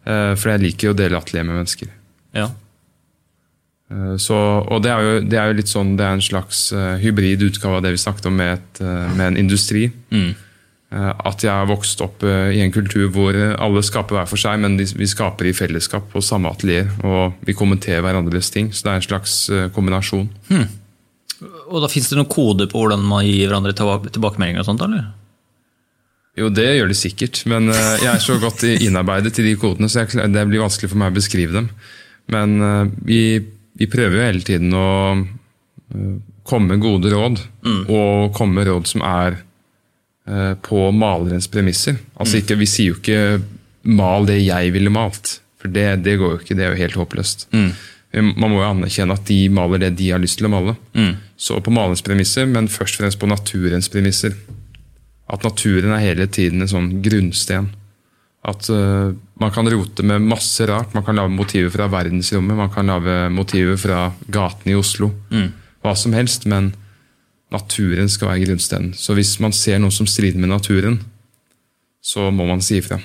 Eh, 0.06 0.36
For 0.36 0.50
jeg 0.51 0.62
liker 0.62 0.88
jo 0.88 0.94
å 0.94 0.98
dele 0.98 1.18
atelier 1.18 1.44
med 1.45 1.56
mennesker. 1.63 1.88
ja. 2.36 2.50
Eh, 3.92 4.18
Så, 4.19 4.36
og 4.68 4.84
det 4.84 4.92
er, 4.92 5.06
jo, 5.06 5.22
det 5.24 5.39
er 5.39 5.51
jo 5.51 5.60
litt 5.62 5.72
sånn, 5.72 5.95
det 6.00 6.06
er 6.06 6.18
en 6.18 6.24
slags 6.24 6.68
eh, 6.75 6.98
hybrid 7.04 7.45
utgave 7.48 7.80
av 7.80 7.86
det 7.86 7.95
vi 7.95 8.01
snakket 8.04 8.28
om 8.30 8.36
med, 8.39 8.60
et, 8.60 8.81
eh, 8.84 9.07
med 9.16 9.25
en 9.31 9.39
industri. 9.45 9.88
Mm. 10.12 10.36
At 10.88 11.44
jeg 11.44 11.51
har 11.51 11.66
vokst 11.68 12.00
opp 12.00 12.22
i 12.24 12.62
en 12.63 12.72
kultur 12.72 13.10
hvor 13.12 13.36
alle 13.36 13.81
skaper 13.84 14.16
hver 14.16 14.30
for 14.30 14.39
seg, 14.39 14.62
men 14.63 14.78
vi 14.80 15.07
skaper 15.12 15.50
i 15.50 15.51
fellesskap 15.51 16.06
på 16.13 16.22
samme 16.24 16.48
atelier. 16.48 16.88
Og 17.04 17.34
vi 17.44 17.51
kommenterer 17.60 18.00
hverandres 18.06 18.48
ting. 18.54 18.69
Så 18.72 18.86
det 18.86 18.94
er 18.94 19.01
en 19.01 19.04
slags 19.04 19.34
kombinasjon. 19.75 20.30
kombinasjon. 20.48 20.72
Og 21.68 21.84
da 21.84 21.89
Fins 21.92 22.07
det 22.07 22.16
noen 22.16 22.31
koder 22.31 22.72
på 22.72 22.80
hvordan 22.80 23.04
man 23.04 23.28
gir 23.28 23.50
hverandre 23.50 23.75
tilbakemeldinger? 23.75 24.63
og 24.63 24.69
sånt, 24.69 24.86
eller? 24.88 25.12
Jo, 26.39 26.48
det 26.56 26.69
gjør 26.78 26.88
det 26.88 27.00
sikkert, 27.04 27.44
men 27.51 27.68
jeg 27.68 28.07
er 28.07 28.24
så 28.24 28.39
godt 28.39 28.63
innarbeidet 28.63 29.36
i 29.44 29.48
de 29.50 29.57
kodene, 29.60 29.92
så 29.92 30.07
det 30.07 30.48
blir 30.48 30.63
vanskelig 30.63 30.94
for 30.94 31.04
meg 31.04 31.12
å 31.12 31.18
beskrive 31.19 31.51
dem. 31.51 31.68
Men 32.31 32.96
vi, 33.03 33.44
vi 33.77 33.88
prøver 33.89 34.17
jo 34.17 34.25
hele 34.25 34.46
tiden 34.46 34.74
å 34.74 34.88
eh, 35.13 36.15
komme 36.48 36.74
med 36.74 36.84
gode 36.84 37.12
råd, 37.13 37.41
og 37.91 38.34
komme 38.38 38.60
med 38.62 38.69
råd 38.69 38.88
som 38.88 39.03
er 39.05 39.39
eh, 40.27 40.53
på 40.63 40.88
malerens 40.96 41.50
premisser. 41.51 42.00
Altså 42.17 42.39
ikke, 42.41 42.57
Vi 42.57 42.65
sier 42.65 42.93
jo 42.93 43.00
ikke 43.01 43.41
'mal 43.84 44.25
det 44.27 44.41
jeg 44.46 44.74
ville 44.74 44.89
malt', 44.91 45.39
for 45.60 45.67
det, 45.72 46.03
det 46.03 46.17
går 46.19 46.34
jo 46.34 46.39
ikke. 46.41 46.55
Det 46.55 46.63
er 46.65 46.72
jo 46.75 46.81
helt 46.84 46.96
håpløst. 47.00 47.48
Man 48.17 48.50
må 48.50 48.62
jo 48.62 48.69
anerkjenne 48.69 49.13
at 49.13 49.25
de 49.27 49.50
maler 49.50 49.77
det 49.79 49.98
de 50.00 50.10
har 50.12 50.19
lyst 50.19 50.39
til 50.39 50.48
å 50.48 50.50
male. 50.50 50.75
Så 51.38 51.60
på 51.62 51.72
malerens 51.72 52.01
premisser, 52.01 52.46
men 52.48 52.67
først 52.67 52.96
og 52.96 53.03
fremst 53.03 53.19
på 53.19 53.27
naturens 53.29 53.89
premisser. 53.89 54.34
At 55.29 55.43
naturen 55.43 55.91
er 55.91 56.00
hele 56.00 56.25
tiden 56.27 56.62
en 56.62 56.72
sånn 56.72 57.01
grunnsten. 57.03 57.67
At 58.48 58.69
øh, 58.72 59.13
man 59.39 59.53
kan 59.53 59.70
rote 59.70 60.03
med 60.03 60.25
masse 60.25 60.65
rart. 60.70 60.94
Man 60.94 61.06
kan 61.06 61.17
lage 61.20 61.34
motiver 61.34 61.70
fra 61.74 61.88
verdensrommet, 61.91 62.58
man 62.58 62.74
kan 62.74 62.89
lage 62.89 63.29
motiver 63.34 63.77
fra 63.77 64.12
gatene 64.34 64.74
i 64.74 64.79
Oslo. 64.79 65.12
Hva 65.86 65.94
som 65.96 66.15
helst, 66.17 66.48
men 66.50 66.72
naturen 67.53 68.10
skal 68.12 68.32
være 68.32 68.48
grunnsteinen. 68.48 68.96
Så 68.98 69.15
hvis 69.17 69.38
man 69.44 69.56
ser 69.56 69.79
noe 69.79 69.94
som 69.94 70.10
strider 70.10 70.41
med 70.41 70.51
naturen, 70.51 71.00
så 72.03 72.29
må 72.32 72.48
man 72.48 72.63
si 72.63 72.79
ifra. 72.82 73.00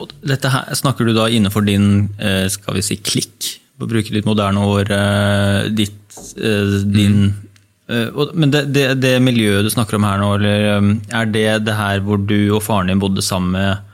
Og 0.00 0.12
dette 0.24 0.50
her, 0.52 0.72
Snakker 0.76 1.08
du 1.08 1.14
da 1.16 1.26
innenfor 1.28 1.64
din 1.66 2.08
eh, 2.16 2.46
skal 2.52 2.78
vi 2.78 2.84
si, 2.84 2.98
klikk, 3.00 3.56
for 3.76 3.86
å 3.86 3.90
bruke 3.90 4.14
litt 4.14 4.28
moderne 4.28 4.62
ord, 4.64 4.92
eh, 4.92 5.66
ditt, 5.76 5.98
eh, 6.36 6.78
din 6.84 7.18
mm. 7.26 7.42
Men 7.86 8.50
det, 8.50 8.64
det, 8.74 8.96
det 8.98 9.12
miljøet 9.22 9.62
du 9.62 9.70
snakker 9.70 9.94
om 9.94 10.02
her 10.08 10.18
nå, 10.18 10.32
eller, 10.34 10.88
er 11.14 11.28
det 11.30 11.44
det 11.68 11.76
her 11.78 12.00
hvor 12.02 12.18
du 12.18 12.48
og 12.56 12.64
faren 12.66 12.90
din 12.90 12.98
bodde 12.98 13.22
sammen 13.22 13.52
med 13.54 13.85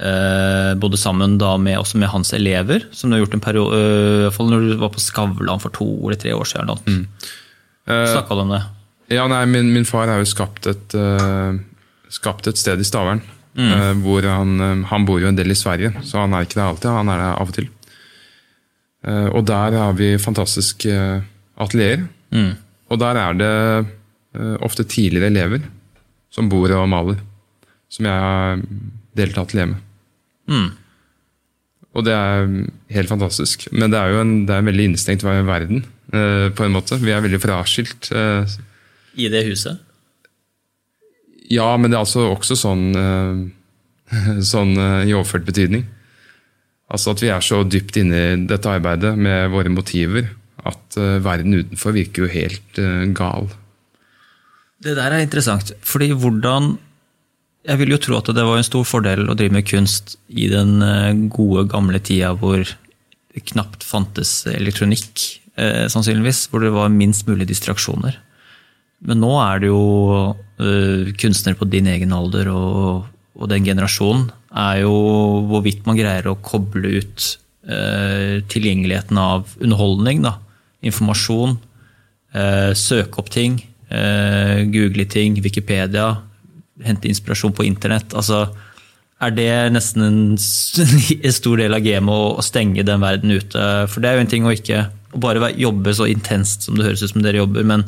eh, 0.00 0.72
bodde 0.80 0.98
sammen 1.00 1.38
da 1.38 1.54
med, 1.60 1.78
også 1.78 2.00
med 2.00 2.10
hans 2.12 2.32
elever, 2.36 2.86
som 2.92 3.10
du 3.10 3.16
har 3.16 3.24
gjort 3.24 3.36
en 3.38 3.44
periode, 3.44 3.78
eh, 3.78 4.16
i 4.18 4.22
hvert 4.26 4.38
fall 4.38 4.50
når 4.52 4.64
du 4.64 4.74
var 4.82 4.94
på 4.94 5.02
Skavlan 5.02 5.62
for 5.62 5.74
to 5.74 5.88
eller 6.04 6.20
tre 6.20 6.34
år 6.34 6.50
siden. 6.50 6.74
Mm. 6.86 7.04
Eh, 7.86 8.08
Snakka 8.12 8.34
du 8.34 8.44
om 8.46 8.56
det? 8.56 8.64
Ja, 9.12 9.28
nei, 9.28 9.44
min, 9.46 9.70
min 9.74 9.84
far 9.84 10.08
har 10.08 10.22
jo 10.22 10.28
skapt 10.28 10.66
et, 10.70 10.96
øh, 10.96 11.60
skapt 12.12 12.48
et 12.48 12.60
sted 12.60 12.80
i 12.80 12.86
Stavern. 12.88 13.22
øh, 13.54 13.94
hvor 14.02 14.22
han, 14.26 14.60
øh, 14.60 14.84
han 14.90 15.06
bor 15.06 15.20
jo 15.20 15.28
en 15.28 15.38
del 15.38 15.50
i 15.50 15.54
Sverige, 15.54 15.92
så 16.02 16.24
han 16.24 16.32
er 16.32 16.40
ikke 16.40 16.58
der 16.58 16.68
alltid. 16.68 16.90
Han 16.90 17.08
er 17.08 17.20
der 17.20 17.36
av 17.38 17.48
og 17.48 17.54
til. 17.54 17.68
Uh, 19.04 19.28
og 19.36 19.44
der 19.46 19.76
har 19.76 19.92
vi 19.92 20.14
fantastiske 20.18 21.22
atelier. 21.60 22.06
Mm. 22.32 22.54
Og 22.88 23.00
der 23.00 23.18
er 23.20 23.32
det 23.36 23.86
uh, 24.40 24.56
ofte 24.64 24.84
tidligere 24.88 25.28
elever 25.28 25.60
som 26.32 26.48
bor 26.48 26.72
og 26.72 26.88
maler. 26.88 27.20
Som 27.92 28.08
jeg 28.08 28.62
har 29.14 29.46
til 29.50 29.60
hjemme. 29.62 29.80
Mm. 30.50 30.70
Og 31.94 32.04
det 32.06 32.14
er 32.14 32.48
helt 32.96 33.10
fantastisk. 33.10 33.68
Men 33.72 33.92
det 33.92 34.00
er 34.00 34.12
jo 34.12 34.22
en, 34.24 34.36
det 34.48 34.54
er 34.54 34.62
en 34.62 34.70
veldig 34.70 34.86
innestengt 34.90 35.24
verden, 35.24 35.84
eh, 36.12 36.50
på 36.50 36.66
en 36.66 36.74
måte. 36.74 36.98
Vi 36.98 37.14
er 37.14 37.22
veldig 37.22 37.40
fraskilt. 37.42 38.10
Eh, 38.10 38.56
I 39.14 39.30
det 39.30 39.44
huset? 39.46 39.78
Ja, 41.52 41.76
men 41.76 41.90
det 41.90 41.98
er 41.98 42.02
altså 42.02 42.26
også 42.32 42.56
sånn, 42.58 42.86
eh, 42.98 44.40
sånn 44.52 44.74
eh, 44.74 45.10
i 45.10 45.14
overført 45.14 45.46
betydning. 45.46 45.86
Altså 46.90 47.14
at 47.14 47.22
vi 47.22 47.30
er 47.32 47.44
så 47.44 47.62
dypt 47.64 47.96
inne 48.00 48.16
i 48.16 48.40
dette 48.48 48.70
arbeidet 48.70 49.14
med 49.16 49.52
våre 49.54 49.72
motiver 49.72 50.28
at 50.64 50.98
eh, 51.00 51.20
verden 51.24 51.56
utenfor 51.60 51.94
virker 51.96 52.24
jo 52.24 52.32
helt 52.32 52.80
eh, 52.80 53.04
gal. 53.16 53.48
Det 54.84 54.96
der 54.98 55.14
er 55.14 55.24
interessant, 55.24 55.72
fordi 55.86 56.10
hvordan 56.12 56.74
Jeg 57.64 57.80
vil 57.80 57.94
jo 57.94 58.00
tro 58.02 58.18
at 58.18 58.28
det 58.36 58.44
var 58.44 58.58
en 58.60 58.66
stor 58.66 58.84
fordel 58.84 59.24
å 59.24 59.36
drive 59.38 59.56
med 59.56 59.68
kunst 59.68 60.18
i 60.28 60.50
den 60.52 60.82
eh, 60.84 61.14
gode, 61.32 61.64
gamle 61.72 62.00
tida 62.04 62.34
hvor 62.36 62.60
det 62.60 63.44
knapt 63.50 63.86
fantes 63.86 64.42
elektronikk, 64.50 65.22
eh, 65.56 65.86
sannsynligvis. 65.88 66.44
Hvor 66.52 66.60
det 66.60 66.74
var 66.74 66.92
minst 66.92 67.24
mulig 67.28 67.48
distraksjoner. 67.48 68.18
Men 69.04 69.20
nå 69.24 69.32
er 69.40 69.62
det 69.62 69.70
jo 69.72 69.84
eh, 70.60 71.12
kunstnere 71.20 71.56
på 71.60 71.68
din 71.72 71.88
egen 71.92 72.12
alder 72.16 72.52
og, 72.52 73.08
og 73.34 73.50
den 73.52 73.64
generasjonen 73.66 74.28
er 74.54 74.84
jo 74.84 74.94
hvorvidt 75.48 75.88
man 75.88 75.98
greier 75.98 76.28
å 76.30 76.38
koble 76.44 77.00
ut 77.00 77.30
eh, 77.66 78.44
tilgjengeligheten 78.52 79.18
av 79.18 79.56
underholdning, 79.58 80.22
da. 80.24 80.36
informasjon, 80.84 81.56
eh, 82.36 82.70
søke 82.78 83.18
opp 83.22 83.32
ting, 83.34 83.58
eh, 83.88 84.62
google 84.70 85.08
ting, 85.10 85.40
Wikipedia, 85.42 86.12
hente 86.82 87.08
inspirasjon 87.08 87.52
på 87.54 87.64
internett. 87.68 88.14
altså 88.14 88.48
er 89.22 89.30
det 89.30 89.72
nesten 89.72 90.02
en 90.02 90.22
stor 91.38 91.56
del 91.60 91.72
av 91.76 91.80
gamet 91.84 92.12
å 92.38 92.42
stenge 92.44 92.82
den 92.84 93.00
verden 93.00 93.30
ute? 93.30 93.62
For 93.88 94.02
det 94.02 94.10
er 94.10 94.18
jo 94.18 94.24
en 94.24 94.32
ting 94.32 94.44
å 94.48 94.52
ikke 94.52 94.80
å 95.14 95.20
bare 95.22 95.52
jobbe 95.54 95.94
så 95.94 96.08
intenst 96.10 96.66
som 96.66 96.74
det 96.76 96.88
høres 96.88 97.04
ut 97.06 97.12
som 97.14 97.22
dere 97.22 97.38
jobber, 97.38 97.62
men 97.64 97.84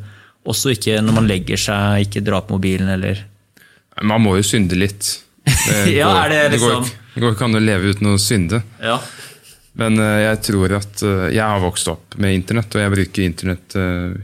også 0.47 0.71
ikke 0.76 1.00
når 1.02 1.16
man 1.19 1.26
legger 1.26 1.59
seg, 1.59 2.07
ikke 2.07 2.23
dra 2.25 2.38
på 2.47 2.55
mobilen 2.55 2.88
eller 2.95 3.25
Man 4.07 4.23
må 4.23 4.37
jo 4.38 4.45
synde 4.47 4.76
litt. 4.78 5.09
Det 5.47 5.97
Ja, 5.97 6.12
går- 6.12 6.23
er 6.23 6.28
det 6.31 6.40
det 6.55 6.61
går, 6.62 6.75
liksom- 6.76 6.85
ikke- 6.87 7.14
det 7.16 7.23
går 7.25 7.33
ikke 7.35 7.45
an 7.50 7.59
å 7.59 7.64
leve 7.64 7.90
uten 7.95 8.07
å 8.12 8.19
synde. 8.21 8.62
Ja. 8.83 8.99
Men 9.76 9.99
eh, 10.00 10.19
jeg 10.31 10.40
tror 10.47 10.73
at 10.78 11.02
eh, 11.02 11.26
jeg 11.35 11.43
har 11.45 11.61
vokst 11.61 11.88
opp 11.88 12.14
med 12.23 12.33
internett, 12.38 12.75
og 12.76 12.81
jeg 12.81 12.93
bruker 12.95 13.26
internett 13.26 13.76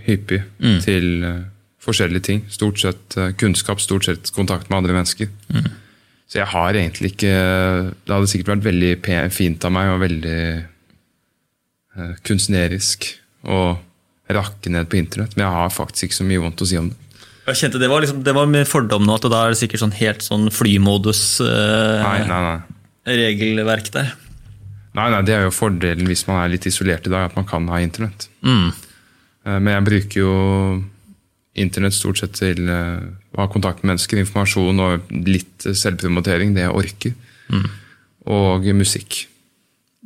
hyppig 0.07 0.39
hyppig 0.39 0.85
til 0.87 1.25
eh, 1.25 1.41
forskjellige 1.83 2.27
ting. 2.29 2.43
Stort 2.53 2.81
sett 2.83 3.17
eh, 3.19 3.33
kunnskap, 3.39 3.81
stort 3.83 4.05
sett 4.09 4.31
kontakt 4.37 4.71
med 4.71 4.79
andre 4.83 4.97
mennesker. 5.01 5.31
Så 6.33 6.39
jeg 6.39 6.49
har 6.49 6.73
egentlig 6.73 7.11
ikke 7.13 7.33
Det 8.07 8.09
hadde 8.15 8.29
sikkert 8.31 8.55
vært 8.55 8.65
veldig 8.65 8.93
fint 9.35 9.65
av 9.69 9.73
meg 9.75 9.91
og 9.93 10.01
veldig 10.01 10.39
eh, 11.99 12.15
kunstnerisk 12.25 13.11
å 13.45 13.59
rakke 14.33 14.71
ned 14.73 14.89
på 14.89 14.97
internett, 14.97 15.35
men 15.37 15.45
jeg 15.45 15.53
har 15.59 15.73
faktisk 15.75 16.07
ikke 16.09 16.21
så 16.23 16.25
mye 16.25 16.41
vondt 16.41 16.63
å 16.65 16.69
si 16.71 16.79
om 16.81 16.89
det. 16.89 16.97
Jeg 17.43 17.59
kjente 17.59 17.81
Det 17.83 17.91
var 17.91 18.01
liksom, 18.05 18.23
det 18.25 18.35
var 18.37 18.47
med 18.49 18.69
fordom 18.71 19.05
nå, 19.05 19.13
at 19.19 19.27
da 19.29 19.41
er 19.45 19.49
det 19.53 19.59
sikkert 19.61 19.83
sånn 19.83 19.97
helt 19.99 20.23
sånn 20.25 20.47
flymodus-regelverk 20.55 22.29
nei, 22.31 22.31
nei. 22.31 22.61
der. 23.99 24.15
Nei, 24.95 25.09
nei, 25.11 25.23
Det 25.27 25.35
er 25.35 25.43
jo 25.49 25.53
fordelen 25.57 26.07
hvis 26.09 26.27
man 26.29 26.39
er 26.45 26.53
litt 26.55 26.69
isolert 26.71 27.07
i 27.09 27.13
dag, 27.13 27.29
at 27.29 27.37
man 27.37 27.49
kan 27.49 27.67
ha 27.73 27.81
internett. 27.83 28.29
Mm. 28.47 28.69
Eh, 29.45 29.59
Men 29.59 29.73
jeg 29.75 29.87
bruker 29.91 30.21
jo 30.23 30.35
internett 31.59 31.93
stort 31.97 32.19
sett 32.23 32.33
til 32.39 32.69
eh, 32.71 33.03
å 33.37 33.43
ha 33.43 33.49
kontakt 33.53 33.83
med 33.83 33.93
mennesker, 33.93 34.21
informasjon 34.23 34.81
og 34.81 35.11
litt 35.29 35.67
selvpromotering, 35.77 36.55
det 36.57 36.65
jeg 36.67 36.77
orker. 36.79 37.13
Og 38.33 38.69
musikk. 38.79 39.25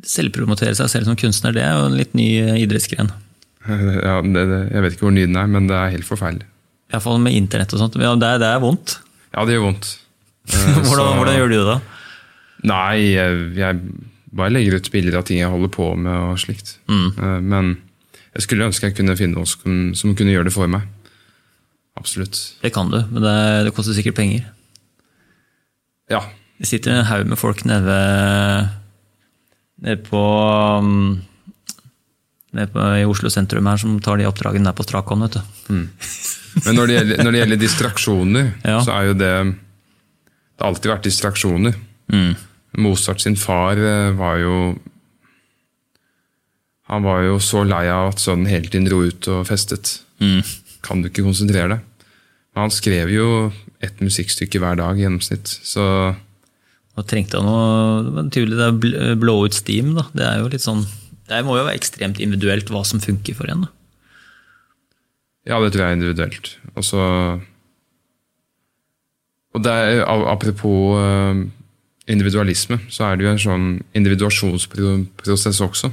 Selvpromotere 0.07 0.75
seg 0.77 0.91
selv 0.93 1.09
som 1.09 1.17
kunstner, 1.19 1.55
det 1.57 1.63
er 1.65 1.77
jo 1.79 1.87
en 1.91 1.97
litt 1.99 2.13
ny 2.19 2.29
eh, 2.43 2.57
idrettsgren. 2.65 3.13
Ja, 3.67 4.21
det, 4.23 4.43
det, 4.47 4.59
jeg 4.71 4.83
vet 4.85 4.93
ikke 4.95 5.09
hvor 5.09 5.15
ny 5.17 5.25
den 5.27 5.35
er, 5.41 5.49
men 5.51 5.65
det 5.67 5.75
er 5.75 5.89
helt 5.97 6.07
forferdelig. 6.07 6.45
Iallfall 6.95 7.17
med 7.19 7.35
internett 7.35 7.73
og 7.75 7.81
sånt. 7.83 7.97
Ja, 7.99 8.13
det, 8.15 8.29
det 8.39 8.47
er 8.47 8.61
vondt. 8.63 8.93
Ja, 9.35 9.43
det 9.49 9.57
gjør 9.57 9.65
vondt. 9.71 9.89
Eh, 10.47 10.77
Hvordan, 10.87 10.87
så- 10.87 11.15
hvordan 11.19 11.35
gjør 11.35 11.49
du 11.51 11.55
det 11.57 11.65
da? 11.67 11.75
Nei, 12.71 13.01
jeg, 13.17 13.39
jeg 13.59 13.81
bare 14.39 14.53
legger 14.55 14.77
ut 14.79 14.91
bilder 14.95 15.17
av 15.19 15.25
ting 15.27 15.41
jeg 15.41 15.51
holder 15.51 15.73
på 15.75 15.89
med 15.99 16.15
og 16.29 16.37
slikt. 16.39 16.77
Mm. 16.87 17.43
Men 17.51 17.73
jeg 18.37 18.45
skulle 18.47 18.69
ønske 18.69 18.87
jeg 18.87 18.95
kunne 19.01 19.17
finne 19.19 19.35
noen 19.41 19.51
som, 19.51 19.81
som 19.99 20.15
kunne 20.15 20.31
gjøre 20.37 20.47
det 20.47 20.55
for 20.55 20.71
meg. 20.71 20.87
Absolutt. 21.97 22.39
Det 22.63 22.71
kan 22.75 22.91
du, 22.93 22.99
men 23.11 23.23
det, 23.25 23.37
det 23.67 23.73
koster 23.77 23.97
sikkert 23.97 24.19
penger. 24.19 24.45
Ja. 26.13 26.21
Det 26.61 26.69
sitter 26.69 26.93
en 26.95 27.09
haug 27.09 27.27
med 27.29 27.39
folk 27.41 27.65
nede, 27.69 27.97
på 30.09 30.21
um, 30.81 31.23
Nede 32.57 32.71
på, 32.73 32.81
i 32.97 33.05
Oslo 33.05 33.29
sentrum 33.33 33.67
her 33.69 33.77
som 33.81 33.99
tar 34.01 34.17
de 34.17 34.25
oppdragene 34.29 34.65
der 34.71 34.77
på 34.79 34.85
strak 34.87 35.11
hånd. 35.13 35.27
vet 35.27 35.35
du. 35.37 35.81
Men 36.65 36.79
når 36.79 36.89
det 36.89 36.95
gjelder, 36.97 37.21
når 37.27 37.35
det 37.35 37.41
gjelder 37.43 37.61
distraksjoner, 37.61 38.47
Ja. 38.71 38.79
så 38.87 38.95
er 38.97 39.11
jo 39.11 39.17
det 39.21 39.33
Det 39.53 40.65
har 40.65 40.71
alltid 40.71 40.91
vært 40.95 41.05
distraksjoner. 41.11 41.75
Mozart 42.81 43.21
sin 43.21 43.37
far 43.37 43.77
eh, 43.77 44.11
var 44.17 44.39
jo 44.41 44.55
Han 46.89 47.03
var 47.05 47.21
jo 47.27 47.37
så 47.43 47.65
lei 47.67 47.85
av 47.93 48.13
at 48.15 48.21
sønnen 48.23 48.47
hele 48.49 48.71
tiden 48.71 48.87
dro 48.89 49.03
ut 49.05 49.29
og 49.33 49.45
festet. 49.49 49.99
Kan 50.87 51.03
du 51.03 51.11
ikke 51.11 51.25
konsentrere 51.27 51.77
deg? 51.77 52.13
Men 52.55 52.67
han 52.67 52.73
skrev 52.73 53.11
jo 53.13 53.27
ett 53.85 53.99
musikkstykke 54.01 54.61
hver 54.63 54.79
dag 54.81 54.97
i 54.97 55.05
gjennomsnitt. 55.05 55.51
Så 55.67 55.83
Og 56.97 57.09
trengte 57.11 57.43
han 57.43 57.45
noe 57.45 58.29
tydelig 58.33 58.57
det 58.57 58.93
er 59.03 59.19
blå 59.21 59.43
ut 59.45 59.57
steam. 59.57 59.93
da. 59.99 60.07
Det 60.17 60.25
er 60.25 60.39
jo 60.41 60.53
litt 60.53 60.65
sånn, 60.65 60.87
det 61.29 61.43
må 61.45 61.59
jo 61.59 61.67
være 61.67 61.77
ekstremt 61.77 62.23
individuelt 62.23 62.71
hva 62.73 62.85
som 62.89 63.03
funker 63.03 63.37
for 63.37 63.51
en. 63.53 63.67
da. 63.67 63.73
ja, 65.53 65.61
det 65.61 65.75
tror 65.75 65.85
jeg 65.85 65.91
er 65.91 65.99
individuelt. 66.01 66.57
Og 66.75 66.85
så 66.85 67.03
Og 69.57 69.63
det 69.65 69.73
er, 69.73 70.03
apropos 70.05 70.99
eh, 71.01 71.47
individualisme, 72.13 72.79
så 72.93 73.05
er 73.05 73.17
det 73.17 73.25
jo 73.25 73.31
en 73.31 73.39
sånn 73.41 73.69
individuasjonsprosess 73.97 75.61
også. 75.65 75.91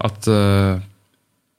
At 0.00 0.28
uh, 0.30 0.80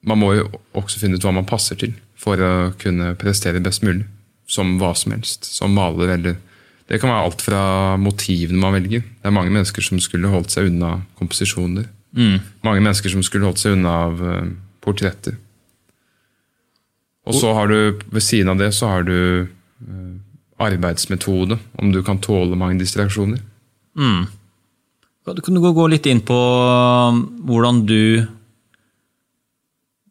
man 0.01 0.17
må 0.17 0.33
jo 0.33 0.47
også 0.73 1.01
finne 1.01 1.19
ut 1.19 1.25
hva 1.25 1.33
man 1.35 1.45
passer 1.45 1.77
til 1.77 1.93
for 2.21 2.37
å 2.45 2.51
kunne 2.81 3.13
prestere 3.19 3.61
best 3.63 3.81
mulig. 3.83 4.05
Som 4.51 4.75
hva 4.81 4.91
som 4.99 5.13
helst. 5.15 5.47
Som 5.47 5.73
maler 5.77 6.15
eller 6.17 6.35
Det 6.91 6.97
kan 6.99 7.07
være 7.09 7.23
alt 7.23 7.41
fra 7.41 7.59
motivene 7.97 8.59
man 8.59 8.73
velger. 8.75 8.99
Det 9.05 9.29
er 9.29 9.31
mange 9.31 9.53
mennesker 9.55 9.81
som 9.85 9.99
skulle 10.03 10.27
holdt 10.27 10.51
seg 10.51 10.67
unna 10.67 10.97
komposisjoner. 11.15 11.85
Mange 12.65 12.81
mennesker 12.83 13.13
som 13.13 13.23
skulle 13.23 13.47
holdt 13.47 13.61
seg 13.61 13.77
unna 13.77 13.93
av 14.09 14.19
eh, 14.27 14.49
portretter. 14.83 15.37
Og 17.29 17.37
så 17.37 17.53
har 17.55 17.69
du, 17.71 17.77
ved 18.11 18.25
siden 18.25 18.49
av 18.51 18.57
det, 18.59 18.73
så 18.75 18.89
har 18.91 19.05
du 19.07 19.15
eh, 19.47 20.11
arbeidsmetode. 20.59 21.55
Om 21.79 21.93
du 21.95 22.01
kan 22.03 22.19
tåle 22.19 22.57
mange 22.59 22.81
distraksjoner. 22.81 23.39
Mm. 23.95 24.25
kan 25.25 25.55
du 25.55 25.61
gå- 25.63 25.73
gå 25.77 25.87
litt 25.93 26.05
inn 26.11 26.19
på 26.27 26.35
um, 26.35 27.23
hvordan 27.47 27.85
du 27.87 28.27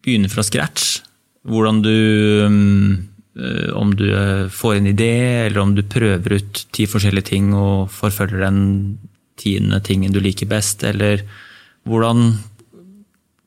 begynner 0.05 0.33
fra 0.33 0.43
scratch? 0.47 1.02
Hvordan 1.49 1.80
du 1.85 1.94
um, 2.44 3.09
eh, 3.38 3.70
Om 3.73 3.94
du 3.97 4.06
eh, 4.12 4.49
får 4.52 4.76
en 4.76 4.90
idé, 4.90 5.12
eller 5.47 5.62
om 5.62 5.75
du 5.75 5.82
prøver 5.82 6.37
ut 6.37 6.64
ti 6.73 6.87
forskjellige 6.90 7.30
ting 7.32 7.54
og 7.56 7.88
forfølger 7.94 8.44
den 8.44 8.61
tiende 9.40 9.80
tingen 9.80 10.12
du 10.12 10.20
liker 10.20 10.50
best, 10.50 10.85
eller 10.85 11.25
hvordan 11.88 12.35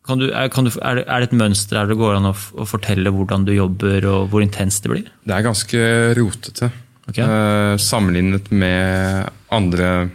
kan 0.04 0.20
du, 0.20 0.26
kan 0.52 0.66
du, 0.66 0.72
er, 0.84 1.00
det, 1.00 1.06
et 1.08 1.36
mønster 1.38 1.78
der 1.78 1.92
det 1.94 2.00
går 2.00 2.18
an 2.18 2.28
å, 2.28 2.34
å 2.34 2.66
fortelle 2.68 3.14
hvordan 3.14 3.46
du 3.48 3.54
jobber, 3.54 4.04
og 4.10 4.34
hvor 4.34 4.44
intenst 4.44 4.84
det 4.84 4.92
blir? 4.92 5.06
Det 5.24 5.36
er 5.38 5.46
ganske 5.46 5.84
rotete. 6.18 6.72
Okay. 7.08 7.24
Eh, 7.24 7.78
sammenlignet 7.80 8.50
med 8.52 9.30
andre 9.54 10.10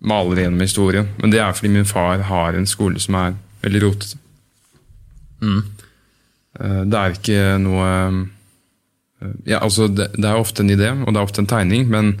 malere 0.00 0.46
gjennom 0.46 0.64
historien. 0.64 1.10
Men 1.18 1.34
det 1.34 1.42
er 1.42 1.54
fordi 1.56 1.72
min 1.74 1.88
far 1.88 2.22
har 2.30 2.56
en 2.56 2.68
skole 2.68 3.02
som 3.02 3.18
er 3.18 3.36
veldig 3.64 3.82
rotete. 3.84 4.20
Eh, 5.42 5.60
det 6.60 7.00
er 7.00 7.16
ikke 7.16 7.44
noe 7.62 7.88
eh, 7.88 8.20
ja, 9.48 9.60
altså 9.60 9.88
det, 9.92 10.10
det 10.16 10.28
er 10.28 10.40
ofte 10.40 10.64
en 10.64 10.72
idé, 10.72 10.90
og 10.92 11.12
det 11.12 11.20
er 11.20 11.26
ofte 11.26 11.42
en 11.44 11.50
tegning, 11.50 11.88
men 11.92 12.14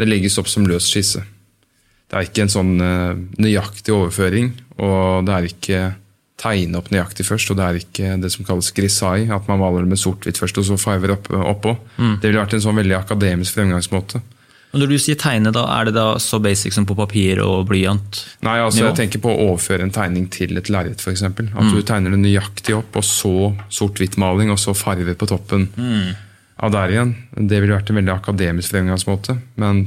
det 0.00 0.08
legges 0.08 0.38
opp 0.40 0.48
som 0.48 0.66
løs 0.68 0.88
skisse. 0.88 1.22
Det 2.06 2.16
er 2.16 2.28
ikke 2.28 2.46
en 2.46 2.52
sånn 2.52 2.74
eh, 2.80 3.18
nøyaktig 3.42 3.94
overføring, 3.94 4.52
og 4.78 5.26
det 5.26 5.34
er 5.36 5.48
ikke 5.50 5.80
tegne 6.36 6.78
opp 6.78 6.90
nøyaktig 6.92 7.24
først, 7.26 7.50
og 7.50 7.58
det 7.58 7.66
er 7.66 7.78
ikke 7.80 8.14
det 8.20 8.30
som 8.32 8.44
kalles 8.44 8.68
grisai, 8.76 9.26
at 9.32 9.48
man 9.48 9.60
maler 9.60 9.88
med 9.88 10.00
sort-hvitt 10.00 10.38
først, 10.40 10.60
og 10.60 10.68
så 10.68 10.76
farger 10.80 11.14
opp, 11.16 11.30
oppå. 11.32 11.72
Det 12.20 12.28
ville 12.28 12.42
vært 12.42 12.56
en 12.58 12.64
sånn 12.64 12.76
veldig 12.76 12.96
akademisk 12.98 13.56
fremgangsmåte. 13.56 14.20
Når 14.74 14.90
du 14.90 14.96
sier 15.00 15.16
tegne, 15.20 15.52
da, 15.54 15.62
er 15.78 15.88
det 15.88 15.94
da 15.96 16.06
så 16.20 16.40
basic 16.42 16.74
som 16.74 16.84
på 16.88 16.96
papir 16.98 17.38
og 17.44 17.68
blyant? 17.70 18.18
Nei, 18.44 18.56
altså 18.60 18.82
Nivå? 18.82 18.88
jeg 18.90 18.98
tenker 18.98 19.22
på 19.24 19.30
å 19.32 19.46
overføre 19.50 19.86
en 19.86 19.94
tegning 19.94 20.26
til 20.32 20.58
et 20.58 20.68
lerret, 20.72 21.00
f.eks. 21.00 21.22
At 21.22 21.70
du 21.72 21.78
tegner 21.86 22.12
det 22.12 22.20
nøyaktig 22.24 22.76
opp, 22.76 22.98
og 22.98 23.06
så 23.06 23.52
sort-hvitt-maling, 23.72 24.50
og 24.52 24.60
så 24.60 24.74
farge 24.76 25.14
på 25.16 25.28
toppen. 25.30 25.68
Av 26.56 26.72
der 26.72 26.92
igjen. 26.92 27.14
Det 27.36 27.60
ville 27.62 27.76
vært 27.76 27.92
en 27.92 28.00
veldig 28.00 28.14
akademisk 28.16 28.74
fremgangsmåte. 28.74 29.38
Men, 29.60 29.86